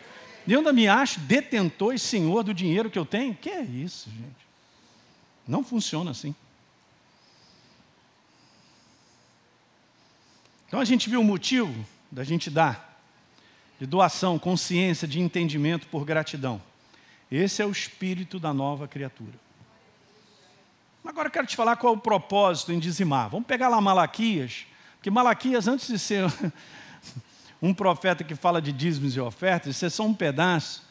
[0.46, 3.34] Eu ainda me acho detentor e senhor do dinheiro que eu tenho?
[3.34, 4.44] Que é isso, gente?
[5.46, 6.34] Não funciona assim.
[10.66, 12.98] Então a gente viu o motivo da gente dar
[13.78, 16.60] de doação, consciência, de entendimento por gratidão.
[17.30, 19.43] Esse é o espírito da nova criatura.
[21.04, 23.28] Agora eu quero te falar qual é o propósito em dizimar.
[23.28, 26.24] Vamos pegar lá Malaquias, porque Malaquias, antes de ser
[27.60, 30.82] um profeta que fala de dízimos e ofertas, isso é só um pedaço,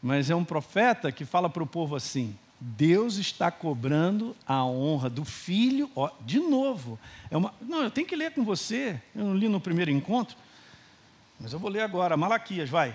[0.00, 5.10] mas é um profeta que fala para o povo assim: Deus está cobrando a honra
[5.10, 6.96] do filho, ó, de novo.
[7.28, 10.36] É uma, não, eu tenho que ler com você, eu não li no primeiro encontro,
[11.40, 12.94] mas eu vou ler agora, Malaquias, vai.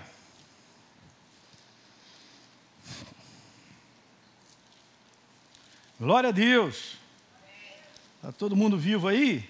[5.98, 6.98] Glória a Deus.
[8.16, 9.48] Está todo mundo vivo aí?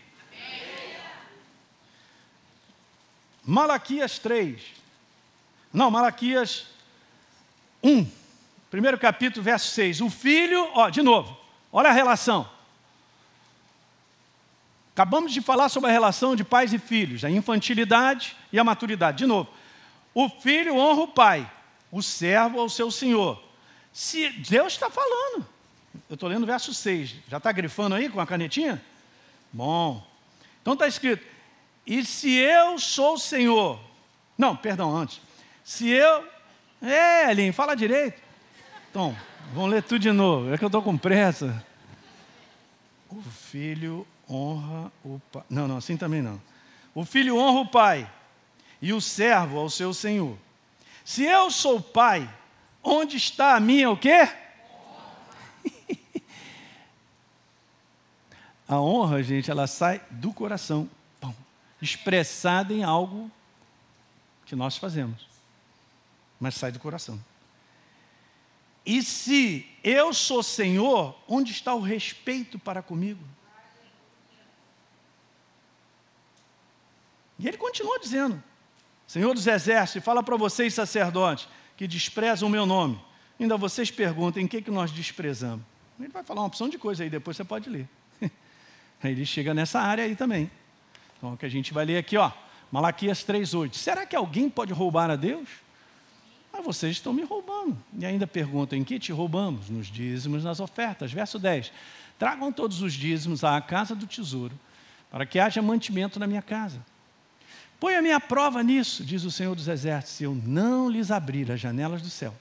[3.45, 4.63] Malaquias 3.
[5.73, 6.69] Não, Malaquias
[7.83, 8.09] 1.
[8.71, 10.01] Primeiro capítulo, verso 6.
[10.03, 11.37] O filho, ó, de novo,
[11.73, 12.49] olha a relação.
[14.93, 19.19] Acabamos de falar sobre a relação de pais e filhos, a infantilidade e a maturidade.
[19.19, 19.51] De novo,
[20.15, 21.53] o filho honra o pai,
[21.91, 23.43] o servo ao seu senhor.
[23.93, 25.56] Se Deus está falando,
[26.09, 28.83] eu estou lendo o verso 6, já está grifando aí com a canetinha?
[29.53, 30.07] Bom,
[30.61, 31.25] então está escrito:
[31.87, 33.81] e se eu sou o Senhor,
[34.37, 35.21] não, perdão, antes,
[35.65, 36.25] se eu,
[36.83, 38.21] é, Elinho, fala direito.
[38.91, 39.17] Então,
[39.53, 41.65] vamos ler tudo de novo, é que eu estou com pressa.
[43.09, 45.45] O filho honra o pai.
[45.49, 46.41] Não, não, assim também não.
[46.95, 48.11] O filho honra o pai
[48.81, 50.37] e o servo ao seu senhor.
[51.05, 52.29] Se eu sou pai,
[52.83, 54.29] onde está a minha o quê?
[58.69, 60.89] A honra, gente, ela sai do coração,
[61.81, 63.31] expressada em algo
[64.45, 65.27] que nós fazemos,
[66.41, 67.23] mas sai do coração.
[68.85, 73.23] E se eu sou Senhor, onde está o respeito para comigo?
[77.39, 78.43] E ele continua dizendo:
[79.07, 83.01] Senhor dos Exércitos, fala para vocês, sacerdotes, que desprezam o meu nome.
[83.39, 85.65] Ainda vocês perguntam em que, que nós desprezamos.
[85.99, 87.89] Ele vai falar uma opção de coisa aí, depois você pode ler.
[89.03, 90.51] Ele chega nessa área aí também.
[91.17, 92.31] Então, o que a gente vai ler aqui, ó,
[92.71, 93.75] Malaquias 3,8.
[93.75, 95.49] Será que alguém pode roubar a Deus?
[96.53, 97.77] Ah, vocês estão me roubando.
[97.99, 99.69] E ainda perguntam: em que te roubamos?
[99.69, 101.13] Nos dízimos, nas ofertas.
[101.13, 101.73] Verso 10.
[102.19, 104.59] Tragam todos os dízimos à casa do tesouro,
[105.11, 106.81] para que haja mantimento na minha casa.
[107.79, 111.53] Põe a minha prova nisso, diz o Senhor dos Exércitos, se eu não lhes abrir
[111.53, 112.35] as janelas do céu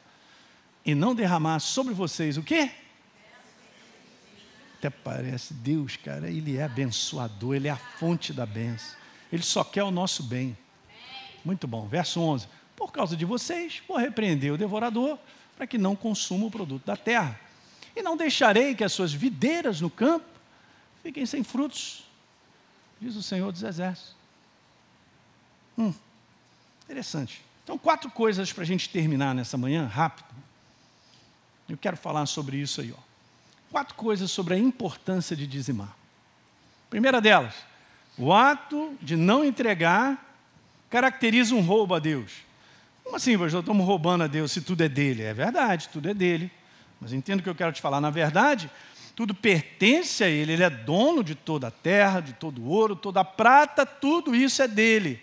[0.86, 2.72] e não derramar sobre vocês o quê?
[4.86, 8.96] Até parece, Deus, cara, Ele é abençoador, Ele é a fonte da benção.
[9.34, 10.56] Ele só quer o nosso bem.
[11.44, 12.48] Muito bom, verso 11.
[12.76, 15.18] Por causa de vocês, vou repreender o devorador,
[15.58, 17.40] para que não consuma o produto da terra.
[17.96, 20.28] E não deixarei que as suas videiras no campo
[21.02, 22.04] fiquem sem frutos,
[23.02, 24.16] diz o Senhor dos Exércitos.
[25.76, 25.94] Hum,
[26.84, 27.42] interessante.
[27.64, 30.30] Então, quatro coisas para a gente terminar nessa manhã, rápido.
[31.68, 32.94] Eu quero falar sobre isso aí.
[32.96, 33.05] Ó.
[33.72, 35.96] Quatro coisas sobre a importância de dizimar.
[36.90, 37.54] Primeira delas,
[38.18, 40.24] o ato de não entregar
[40.90, 42.32] caracteriza um roubo a Deus.
[43.04, 43.60] Como assim, pastor?
[43.60, 45.24] Estamos roubando a Deus se tudo é dele?
[45.24, 46.50] É verdade, tudo é dele.
[47.00, 48.00] Mas entendo o que eu quero te falar.
[48.00, 48.72] Na verdade,
[49.16, 50.54] tudo pertence a ele.
[50.54, 54.34] Ele é dono de toda a terra, de todo o ouro, toda a prata, tudo
[54.34, 55.22] isso é dele.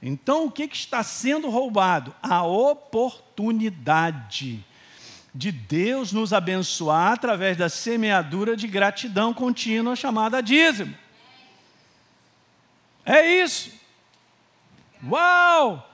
[0.00, 2.14] Então, o que, que está sendo roubado?
[2.22, 4.64] A oportunidade
[5.34, 10.94] de Deus nos abençoar através da semeadura de gratidão contínua chamada dízimo.
[13.04, 13.72] É isso.
[15.04, 15.88] Uau!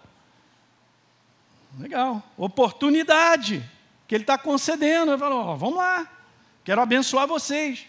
[1.79, 2.23] Legal.
[2.37, 3.63] Oportunidade
[4.07, 5.13] que Ele está concedendo.
[5.13, 6.09] Ele falou: ó, vamos lá,
[6.65, 7.87] quero abençoar vocês.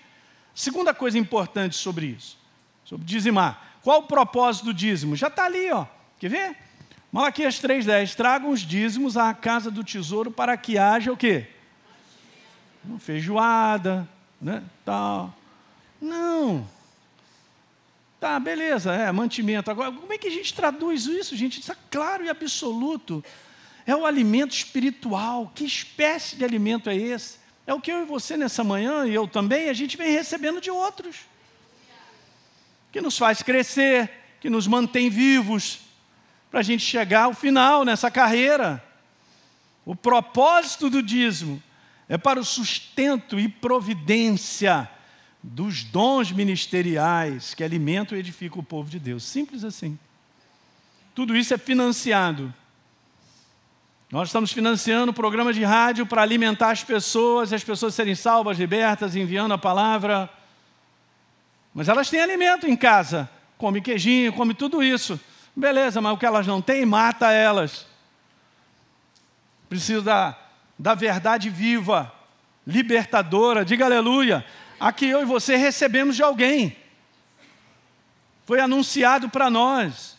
[0.54, 2.38] Segunda coisa importante sobre isso,
[2.84, 3.78] sobre dizimar.
[3.82, 5.16] Qual o propósito do dízimo?
[5.16, 5.86] Já está ali, ó.
[6.18, 6.58] Quer ver?
[7.16, 8.14] Malaquias 3,10.
[8.14, 11.48] Tragam os dízimos à casa do tesouro para que haja o quê?
[12.84, 14.06] Uma feijoada,
[14.42, 14.62] né?
[14.84, 15.34] Tal.
[16.02, 16.68] Não.
[18.20, 19.72] Tá, beleza, é mantimento.
[19.72, 21.62] Agora, como é que a gente traduz isso, gente?
[21.62, 23.24] Isso é claro e absoluto.
[23.88, 25.54] É o alimento espiritual.
[25.56, 27.38] Que espécie de alimento é esse?
[27.66, 30.60] É o que eu e você nessa manhã, e eu também, a gente vem recebendo
[30.60, 31.20] de outros.
[32.92, 34.12] Que nos faz crescer,
[34.42, 35.85] que nos mantém vivos,
[36.56, 38.82] para a gente chegar ao final nessa carreira.
[39.86, 41.62] O propósito do dízimo
[42.08, 44.90] é para o sustento e providência
[45.44, 49.26] dos dons ministeriais que alimentam e edificam o povo de Deus.
[49.26, 50.00] Simples assim.
[51.14, 52.54] Tudo isso é financiado.
[54.10, 59.14] Nós estamos financiando programas de rádio para alimentar as pessoas, as pessoas serem salvas, libertas,
[59.14, 60.30] enviando a palavra.
[61.74, 63.30] Mas elas têm alimento em casa.
[63.58, 65.20] Come queijinho, come tudo isso.
[65.56, 67.88] Beleza, mas o que elas não têm, mata elas.
[69.70, 70.38] Precisa da,
[70.78, 72.14] da verdade viva,
[72.68, 74.46] libertadora, diga aleluia.
[74.80, 76.76] A que eu e você recebemos de alguém.
[78.46, 80.18] Foi anunciado para nós.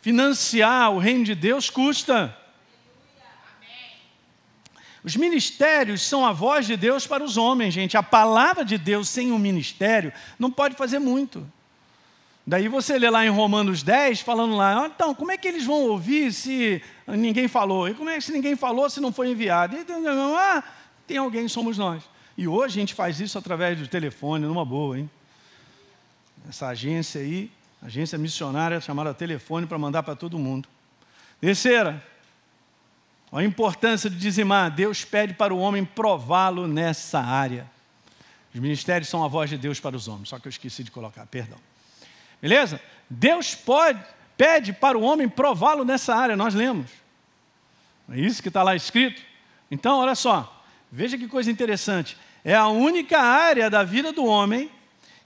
[0.00, 2.36] Financiar o reino de Deus custa.
[5.04, 7.96] Os ministérios são a voz de Deus para os homens, gente.
[7.96, 11.46] A palavra de Deus sem um ministério não pode fazer muito.
[12.46, 15.64] Daí você lê lá em Romanos 10, falando lá, ah, então, como é que eles
[15.64, 17.88] vão ouvir se ninguém falou?
[17.88, 19.76] E como é que se ninguém falou se não foi enviado?
[19.76, 19.86] E,
[20.36, 20.64] ah,
[21.06, 22.02] tem alguém, somos nós.
[22.36, 25.10] E hoje a gente faz isso através do telefone, numa boa, hein?
[26.48, 27.50] Essa agência aí,
[27.82, 30.68] Agência missionária chamada telefone para mandar para todo mundo.
[31.40, 32.00] Terceira,
[33.32, 34.70] a importância de dizimar.
[34.70, 37.68] Deus pede para o homem prová-lo nessa área.
[38.54, 40.92] Os ministérios são a voz de Deus para os homens, só que eu esqueci de
[40.92, 41.58] colocar, perdão.
[42.42, 42.80] Beleza?
[43.08, 44.02] Deus pode,
[44.36, 46.90] pede para o homem prová-lo nessa área, nós lemos.
[48.10, 49.22] É isso que está lá escrito.
[49.70, 52.16] Então, olha só, veja que coisa interessante.
[52.44, 54.68] É a única área da vida do homem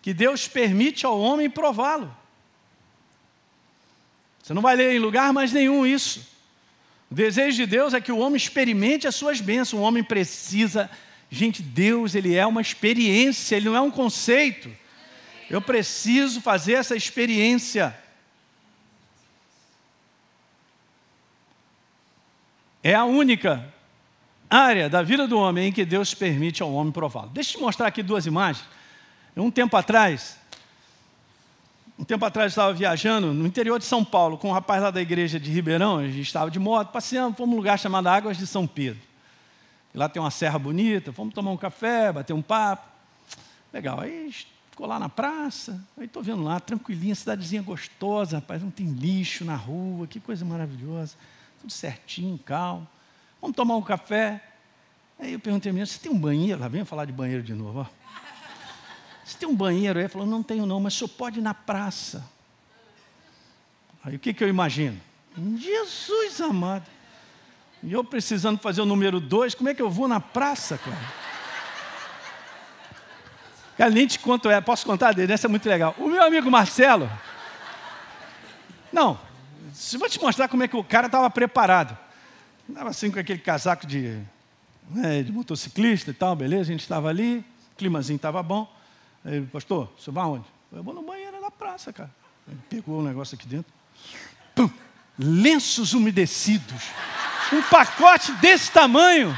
[0.02, 2.14] que Deus permite ao homem prová-lo.
[4.42, 6.24] Você não vai ler em lugar mais nenhum isso.
[7.10, 9.80] O desejo de Deus é que o homem experimente as suas bênçãos.
[9.80, 10.90] O homem precisa.
[11.30, 14.70] Gente, Deus, ele é uma experiência, ele não é um conceito.
[15.48, 17.96] Eu preciso fazer essa experiência.
[22.82, 23.72] É a única
[24.50, 27.30] área da vida do homem em que Deus permite ao homem prová-lo.
[27.30, 28.66] Deixa eu te mostrar aqui duas imagens.
[29.36, 30.38] Um tempo atrás,
[31.98, 34.90] um tempo atrás eu estava viajando no interior de São Paulo com um rapaz lá
[34.90, 38.38] da igreja de Ribeirão, a gente estava de moto, passeando, fomos um lugar chamado Águas
[38.38, 39.00] de São Pedro.
[39.94, 42.86] E lá tem uma serra bonita, fomos tomar um café, bater um papo.
[43.72, 44.30] Legal, aí
[44.76, 49.42] ficou lá na praça, aí estou vendo lá, tranquilinha, cidadezinha gostosa, rapaz, não tem lixo
[49.42, 51.16] na rua, que coisa maravilhosa,
[51.62, 52.86] tudo certinho, calmo.
[53.40, 54.38] Vamos tomar um café.
[55.18, 56.60] Aí eu perguntei a menina, você tem um banheiro?
[56.60, 57.80] Lá vem falar de banheiro de novo.
[57.80, 57.86] Ó.
[59.24, 59.98] Você tem um banheiro?
[59.98, 62.22] Aí ele falou, não tenho não, mas senhor pode ir na praça.
[64.04, 65.00] Aí o que, que eu imagino?
[65.56, 66.84] Jesus amado.
[67.82, 71.25] E eu precisando fazer o número dois, como é que eu vou na praça, cara?
[73.76, 75.94] Cara, nem te conto, é, posso contar dele, essa é muito legal.
[75.98, 77.10] O meu amigo Marcelo,
[78.92, 79.18] não,
[79.98, 81.96] vou te mostrar como é que o cara estava preparado.
[82.68, 84.18] Estava assim com aquele casaco de,
[84.90, 88.70] né, de motociclista e tal, beleza, a gente estava ali, o climazinho estava bom.
[89.24, 90.46] Aí, pastor, você vai aonde?
[90.72, 92.10] Eu vou no banheiro na praça, cara.
[92.48, 93.72] Ele pegou o um negócio aqui dentro.
[94.54, 94.70] Pum,
[95.18, 96.90] lenços umedecidos.
[97.52, 99.36] Um pacote desse tamanho.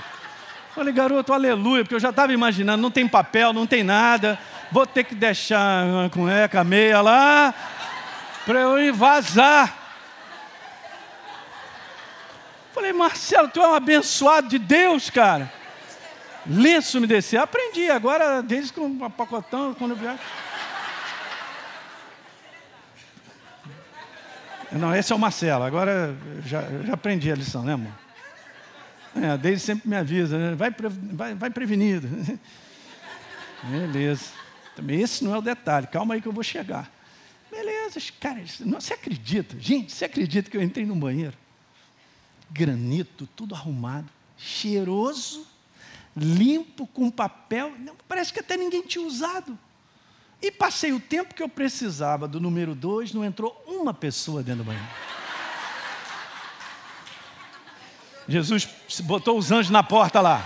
[0.78, 4.38] Falei, garoto, aleluia, porque eu já estava imaginando, não tem papel, não tem nada.
[4.70, 7.52] Vou ter que deixar uma cueca meia lá
[8.46, 9.76] para eu vazar.
[12.72, 15.52] Falei, Marcelo, tu é um abençoado de Deus, cara.
[16.46, 17.40] Lenço me descer.
[17.40, 20.20] Aprendi, agora, desde que um pacotão, quando eu viajo.
[24.70, 26.14] Não, esse é o Marcelo, agora
[26.46, 28.07] já, já aprendi a lição, né, amor?
[29.22, 30.54] É, a sempre me avisa, né?
[30.54, 30.74] vai,
[31.12, 32.08] vai, vai prevenido.
[33.64, 34.26] Beleza.
[34.76, 36.90] Também esse não é o detalhe, calma aí que eu vou chegar.
[37.50, 39.56] Beleza, cara, você acredita?
[39.58, 41.36] Gente, você acredita que eu entrei no banheiro?
[42.50, 45.46] granito, tudo arrumado, cheiroso,
[46.16, 47.72] limpo, com papel.
[48.06, 49.58] Parece que até ninguém tinha usado.
[50.40, 54.62] E passei o tempo que eu precisava do número dois, não entrou uma pessoa dentro
[54.62, 54.88] do banheiro.
[58.28, 58.68] Jesus
[59.00, 60.42] botou os anjos na porta lá.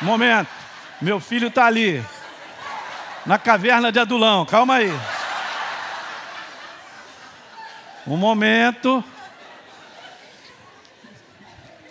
[0.00, 0.48] momento,
[1.02, 2.02] meu filho está ali,
[3.26, 4.92] na caverna de Adulão, calma aí.
[8.06, 9.02] Um momento.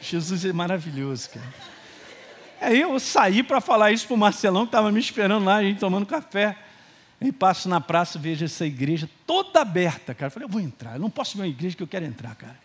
[0.01, 1.53] Jesus é maravilhoso, cara.
[2.61, 5.63] Aí eu saí para falar isso para o Marcelão, que estava me esperando lá, a
[5.63, 6.57] gente tomando café.
[7.19, 10.29] Aí passo na praça, vejo essa igreja toda aberta, cara.
[10.29, 12.57] Falei, eu vou entrar, eu não posso ver uma igreja que eu quero entrar, cara.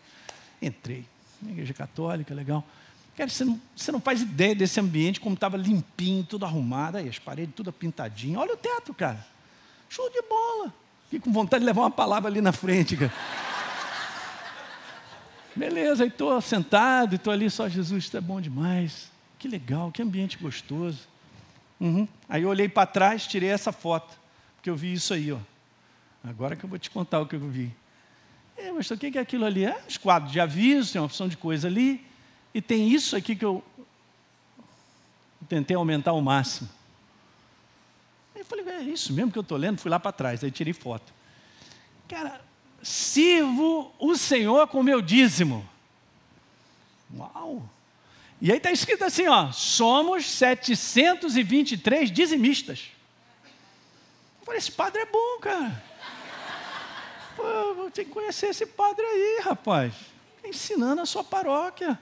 [0.62, 1.04] Entrei,
[1.42, 2.64] uma igreja católica, legal.
[3.16, 7.08] Cara, você não, você não faz ideia desse ambiente, como estava limpinho, tudo arrumado, aí
[7.08, 8.38] as paredes tudo pintadinho.
[8.38, 9.26] Olha o teto, cara.
[9.88, 10.72] Show de bola.
[11.04, 13.12] Fiquei com vontade de levar uma palavra ali na frente, cara.
[15.54, 19.10] Beleza, aí estou sentado e estou ali, só Jesus, isso é bom demais.
[19.38, 21.08] Que legal, que ambiente gostoso.
[21.80, 22.06] Uhum.
[22.28, 24.16] Aí eu olhei para trás, tirei essa foto,
[24.56, 25.38] porque eu vi isso aí, ó.
[26.22, 27.74] Agora que eu vou te contar o que eu vi.
[28.60, 29.64] É, mas o que é aquilo ali?
[29.64, 32.04] É os quadros de aviso, tem uma opção de coisa ali,
[32.52, 33.64] e tem isso aqui que eu
[35.48, 36.68] tentei aumentar ao máximo.
[38.34, 40.50] Aí eu falei, é isso mesmo que eu estou lendo, fui lá para trás, aí
[40.50, 41.10] tirei foto.
[42.06, 42.40] Cara,
[42.82, 45.66] sirvo o Senhor com meu dízimo.
[47.16, 47.66] Uau!
[48.42, 52.90] E aí está escrito assim, ó, somos 723 dizimistas.
[54.40, 55.89] Eu falei, esse padre é bom, cara.
[57.92, 59.92] Ter que conhecer esse padre aí, rapaz.
[60.44, 61.98] Ensinando a sua paróquia.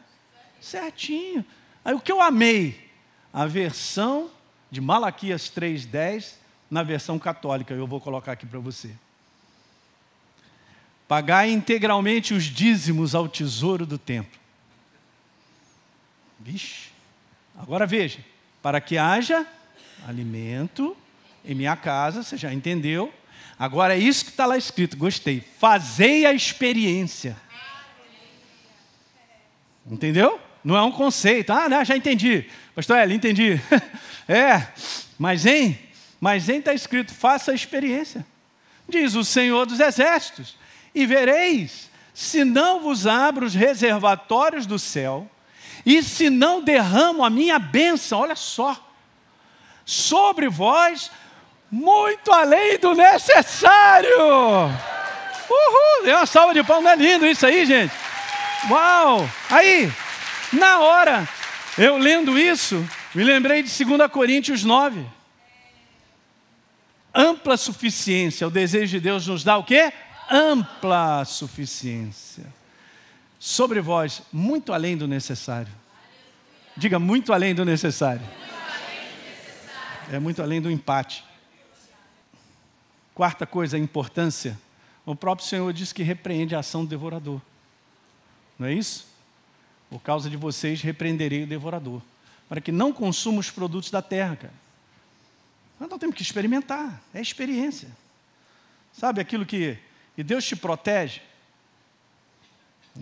[0.61, 1.45] Certinho.
[1.85, 2.91] Aí o que eu amei?
[3.33, 4.31] A versão
[4.71, 6.35] de Malaquias 3,10
[6.71, 7.73] na versão católica.
[7.73, 8.91] Eu vou colocar aqui para você.
[11.07, 14.39] Pagai integralmente os dízimos ao tesouro do templo.
[16.39, 16.91] Vixe.
[17.57, 18.25] Agora veja,
[18.63, 19.47] para que haja
[20.07, 20.97] alimento
[21.45, 23.13] em minha casa, você já entendeu,
[23.59, 25.43] Agora é isso que está lá escrito, gostei.
[25.59, 27.37] Fazei a experiência.
[29.91, 30.41] Entendeu?
[30.63, 31.51] Não é um conceito.
[31.51, 32.47] Ah, não, já entendi.
[32.75, 33.61] Pastor Eli, entendi.
[34.29, 34.69] é,
[35.19, 35.79] mas em,
[36.21, 38.25] mas em está escrito, faça a experiência.
[38.89, 40.57] Diz o Senhor dos Exércitos,
[40.95, 45.29] e vereis, se não vos abro os reservatórios do céu,
[45.85, 48.93] e se não derramo a minha bênção, olha só,
[49.85, 51.11] sobre vós,
[51.71, 54.19] muito além do necessário.
[55.51, 57.93] Uhul, deu uma salva de palmas, não é lindo isso aí, gente?
[58.71, 59.29] Uau!
[59.51, 59.91] Aí,
[60.53, 61.29] na hora,
[61.77, 65.05] eu lendo isso, me lembrei de 2 Coríntios 9.
[67.15, 69.93] Ampla suficiência, o desejo de Deus nos dá o quê?
[70.31, 72.45] Ampla suficiência.
[73.39, 75.73] Sobre vós, muito além do necessário.
[76.77, 78.23] Diga, muito além do necessário.
[80.13, 81.28] É muito além do empate.
[83.19, 84.57] Quarta coisa, a importância.
[85.05, 87.41] O próprio Senhor diz que repreende a ação do devorador.
[88.57, 89.09] Não é isso?
[89.91, 92.01] Por causa de vocês repreenderei o devorador,
[92.49, 94.55] para que não consuma os produtos da terra, cara.
[95.81, 97.89] Nós não temos que experimentar, é experiência.
[98.93, 99.77] Sabe aquilo que
[100.17, 101.21] e Deus te protege?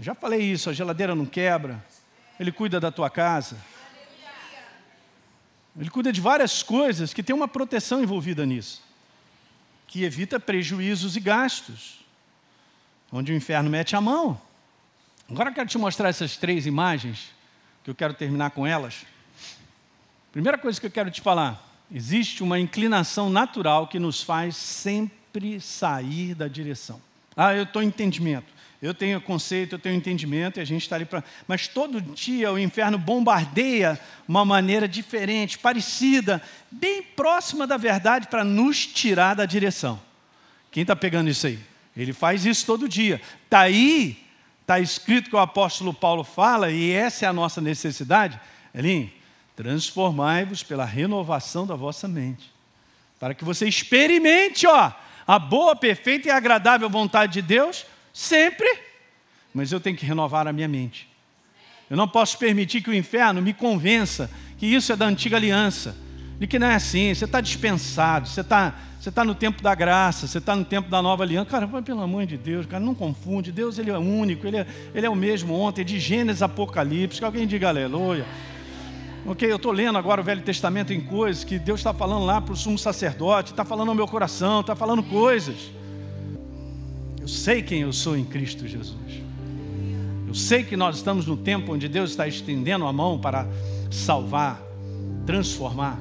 [0.01, 1.85] Já falei isso, a geladeira não quebra,
[2.41, 3.59] Ele cuida da tua casa.
[5.79, 8.83] Ele cuida de várias coisas que tem uma proteção envolvida nisso,
[9.97, 12.01] que evita prejuízos e gastos,
[13.11, 14.39] onde o inferno mete a mão.
[15.27, 17.31] Agora eu quero te mostrar essas três imagens,
[17.83, 19.07] que eu quero terminar com elas.
[20.31, 25.59] Primeira coisa que eu quero te falar: existe uma inclinação natural que nos faz sempre
[25.61, 27.01] sair da direção.
[27.35, 31.05] Ah, eu estou entendimento, eu tenho conceito, eu tenho entendimento e a gente está ali
[31.05, 31.25] para.
[31.49, 33.99] Mas todo dia o inferno bombardeia
[34.29, 40.01] uma maneira diferente, parecida, bem próxima da verdade para nos tirar da direção.
[40.71, 41.59] Quem está pegando isso aí?
[41.97, 43.21] Ele faz isso todo dia.
[43.49, 44.27] Daí
[44.67, 48.41] Está escrito que o apóstolo Paulo fala, e essa é a nossa necessidade,
[48.75, 49.13] Elinho,
[49.55, 52.53] transformai-vos pela renovação da vossa mente,
[53.21, 54.91] para que você experimente, ó,
[55.25, 57.87] a boa, perfeita e agradável vontade de Deus,
[58.17, 58.67] sempre,
[59.53, 61.07] mas eu tenho que renovar a minha mente.
[61.91, 65.95] Eu não posso permitir que o inferno me convença que isso é da antiga aliança,
[66.39, 69.73] de que não é assim, você está dispensado, você está você está no tempo da
[69.73, 71.49] graça, você está no tempo da nova aliança.
[71.49, 73.53] Cara, pelo amor de Deus, cara, não confunde.
[73.53, 77.21] Deus ele é único, ele é, ele é o mesmo ontem, de Gênesis Apocalipse.
[77.21, 78.27] Que alguém diga aleluia.
[79.25, 82.41] Ok, eu estou lendo agora o Velho Testamento em coisas que Deus está falando lá
[82.41, 85.71] para o sumo sacerdote, está falando ao meu coração, está falando coisas.
[87.27, 89.21] Eu sei quem eu sou em Cristo Jesus.
[90.29, 93.49] Eu sei que nós estamos no tempo onde Deus está estendendo a mão para
[93.91, 94.63] salvar,
[95.27, 95.99] transformar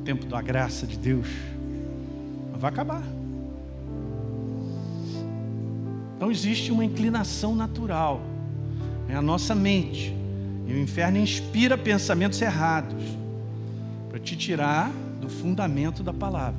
[0.00, 1.28] o tempo da graça de Deus
[2.58, 3.02] vai acabar.
[6.16, 8.22] Então existe uma inclinação natural,
[9.06, 10.16] é a nossa mente.
[10.66, 13.04] E o inferno inspira pensamentos errados
[14.08, 14.90] para te tirar
[15.20, 16.58] do fundamento da palavra.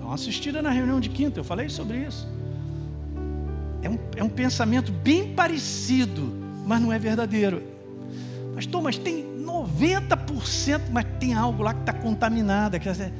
[0.00, 2.33] Não assistira na reunião de quinta, eu falei sobre isso.
[3.84, 6.32] É um, é um pensamento bem parecido,
[6.66, 7.62] mas não é verdadeiro.
[8.54, 12.80] Pastor, mas tem 90%, mas tem algo lá que está contaminado.
[12.80, 13.12] Quer dizer,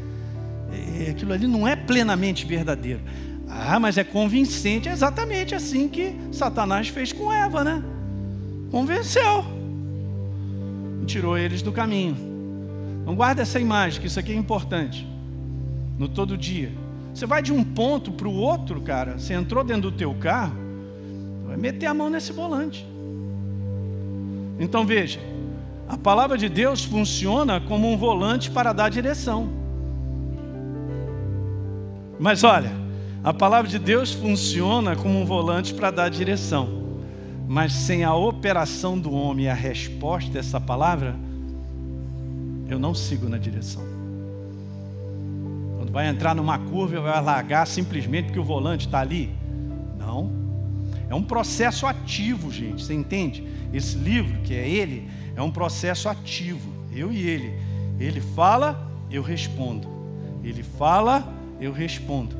[0.99, 3.03] é, aquilo ali não é plenamente verdadeiro.
[3.47, 4.89] Ah, mas é convincente.
[4.89, 7.83] É exatamente assim que Satanás fez com Eva, né?
[8.71, 9.45] Convenceu.
[11.07, 12.17] Tirou eles do caminho.
[13.03, 15.07] Então guarda essa imagem, que isso aqui é importante.
[15.99, 16.73] No todo dia.
[17.15, 19.19] Você vai de um ponto para o outro, cara.
[19.19, 20.57] Você entrou dentro do teu carro,
[21.47, 22.85] vai meter a mão nesse volante.
[24.59, 25.21] Então veja,
[25.89, 29.49] a palavra de Deus funciona como um volante para dar direção.
[32.19, 32.73] Mas olha,
[33.23, 36.83] a palavra de Deus funciona como um volante para dar direção.
[37.47, 41.15] Mas sem a operação do homem e a resposta dessa palavra,
[42.69, 43.94] eu não sigo na direção.
[45.95, 49.31] Vai entrar numa curva, vai largar simplesmente porque o volante está ali?
[49.97, 50.29] Não.
[51.09, 52.83] É um processo ativo, gente.
[52.83, 53.47] Você entende?
[53.73, 56.69] Esse livro, que é ele, é um processo ativo.
[56.93, 57.55] Eu e ele.
[58.01, 59.87] Ele fala, eu respondo.
[60.43, 62.35] Ele fala, eu respondo.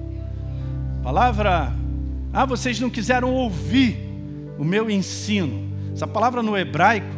[1.01, 1.73] Palavra,
[2.33, 3.97] ah, vocês não quiseram ouvir
[4.59, 5.73] o meu ensino.
[5.93, 7.15] Essa palavra no hebraico,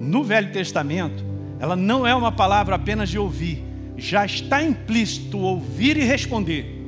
[0.00, 1.22] no Velho Testamento,
[1.60, 3.62] ela não é uma palavra apenas de ouvir,
[3.96, 6.82] já está implícito ouvir e responder.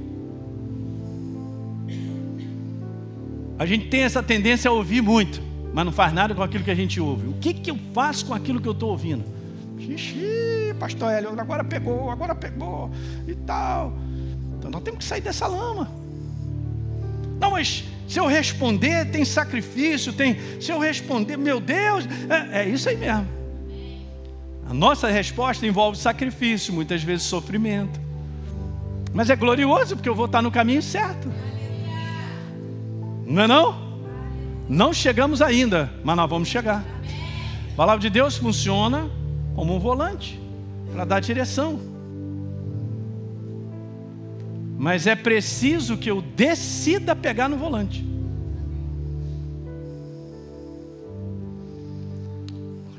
[3.59, 5.41] A gente tem essa tendência a ouvir muito,
[5.73, 7.29] mas não faz nada com aquilo que a gente ouve.
[7.29, 9.25] O que, que eu faço com aquilo que eu estou ouvindo?
[9.79, 12.91] Xixi, pastor Hélio, agora pegou, agora pegou
[13.27, 13.93] e tal.
[14.59, 15.91] Então nós temos que sair dessa lama.
[17.41, 20.37] Não, mas se eu responder, tem sacrifício, tem.
[20.61, 22.07] Se eu responder, meu Deus,
[22.53, 23.27] é, é isso aí mesmo.
[24.69, 28.01] A nossa resposta envolve sacrifício, muitas vezes sofrimento.
[29.13, 31.33] Mas é glorioso porque eu vou estar no caminho certo.
[33.25, 33.87] Não é não?
[34.69, 36.85] Não chegamos ainda, mas nós vamos chegar.
[37.73, 39.09] A palavra de Deus funciona
[39.55, 40.41] como um volante
[40.93, 41.81] para dar direção.
[44.77, 48.05] Mas é preciso que eu decida pegar no volante.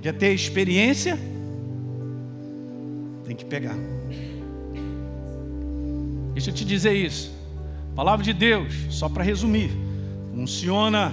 [0.02, 1.20] Quer ter experiência?
[3.28, 3.76] Tem que pegar.
[6.34, 7.36] Deixa eu te dizer isso.
[7.94, 9.70] palavra de Deus, só para resumir,
[10.34, 11.12] funciona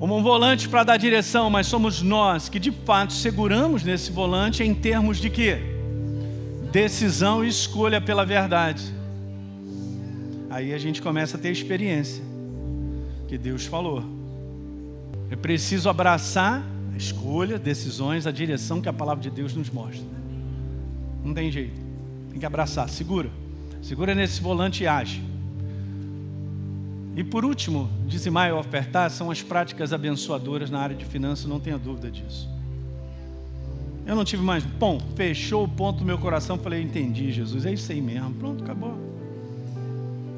[0.00, 4.62] como um volante para dar direção, mas somos nós que de fato seguramos nesse volante
[4.62, 5.58] em termos de quê?
[6.72, 8.82] Decisão e escolha pela verdade.
[10.50, 12.24] Aí a gente começa a ter experiência
[13.28, 14.02] que Deus falou.
[15.30, 20.04] É preciso abraçar a escolha, decisões, a direção que a palavra de Deus nos mostra.
[21.24, 21.80] Não tem jeito.
[22.30, 23.30] Tem que abraçar, segura.
[23.82, 25.22] Segura nesse volante e age.
[27.16, 31.58] E por último, dizimar e ofertar são as práticas abençoadoras na área de finanças, não
[31.58, 32.48] tenha dúvida disso.
[34.04, 37.72] Eu não tive mais, bom, fechou o ponto do meu coração, falei, entendi, Jesus, é
[37.72, 39.15] isso aí mesmo, pronto, acabou.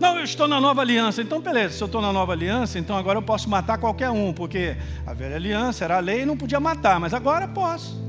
[0.00, 2.96] Não, eu estou na nova aliança, então beleza, se eu estou na nova aliança, então
[2.96, 4.76] agora eu posso matar qualquer um, porque
[5.06, 8.08] a velha aliança era a lei e não podia matar, mas agora posso.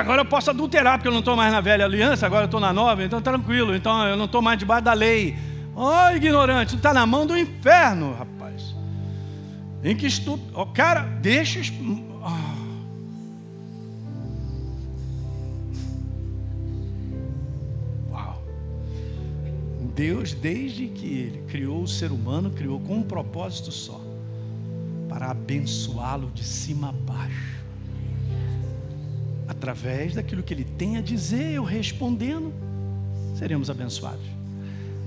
[0.00, 2.60] agora eu posso adulterar, porque eu não estou mais na velha aliança, agora eu estou
[2.60, 5.36] na nova, então tranquilo, então eu não estou mais debaixo da lei.
[5.74, 8.74] Oh, ignorante, está na mão do inferno, rapaz.
[9.82, 10.08] Em que.
[10.54, 11.60] Oh, cara, deixa.
[20.00, 24.00] Deus, desde que Ele criou o ser humano, criou com um propósito só:
[25.10, 27.60] para abençoá-lo de cima a baixo
[29.46, 32.50] através daquilo que ele tem a dizer, eu respondendo,
[33.36, 34.24] seremos abençoados.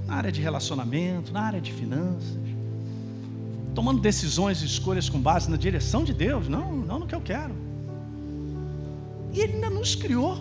[0.05, 2.37] Na área de relacionamento, na área de finanças,
[3.73, 7.21] tomando decisões e escolhas com base na direção de Deus, não, não no que eu
[7.21, 7.55] quero.
[9.33, 10.37] E Ele ainda nos criou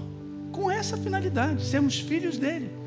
[0.52, 2.81] com essa finalidade, sermos filhos dele.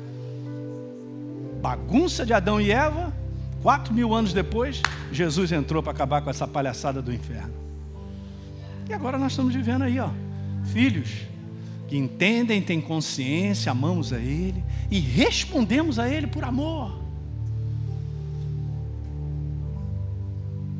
[1.66, 3.12] Bagunça de Adão e Eva,
[3.60, 7.54] quatro mil anos depois, Jesus entrou para acabar com essa palhaçada do inferno.
[8.88, 10.10] E agora nós estamos vivendo aí, ó
[10.66, 11.26] filhos
[11.88, 17.00] que entendem, têm consciência, amamos a Ele e respondemos a Ele por amor.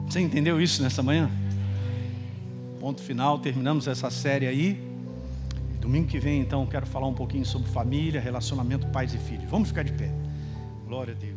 [0.09, 1.29] Você entendeu isso nessa manhã?
[2.79, 4.81] Ponto final, terminamos essa série aí.
[5.81, 9.51] Domingo que vem, então, quero falar um pouquinho sobre família, relacionamento pais e filhos.
[9.51, 10.26] Vamos ficar de pé.
[10.87, 11.36] Glória a Deus.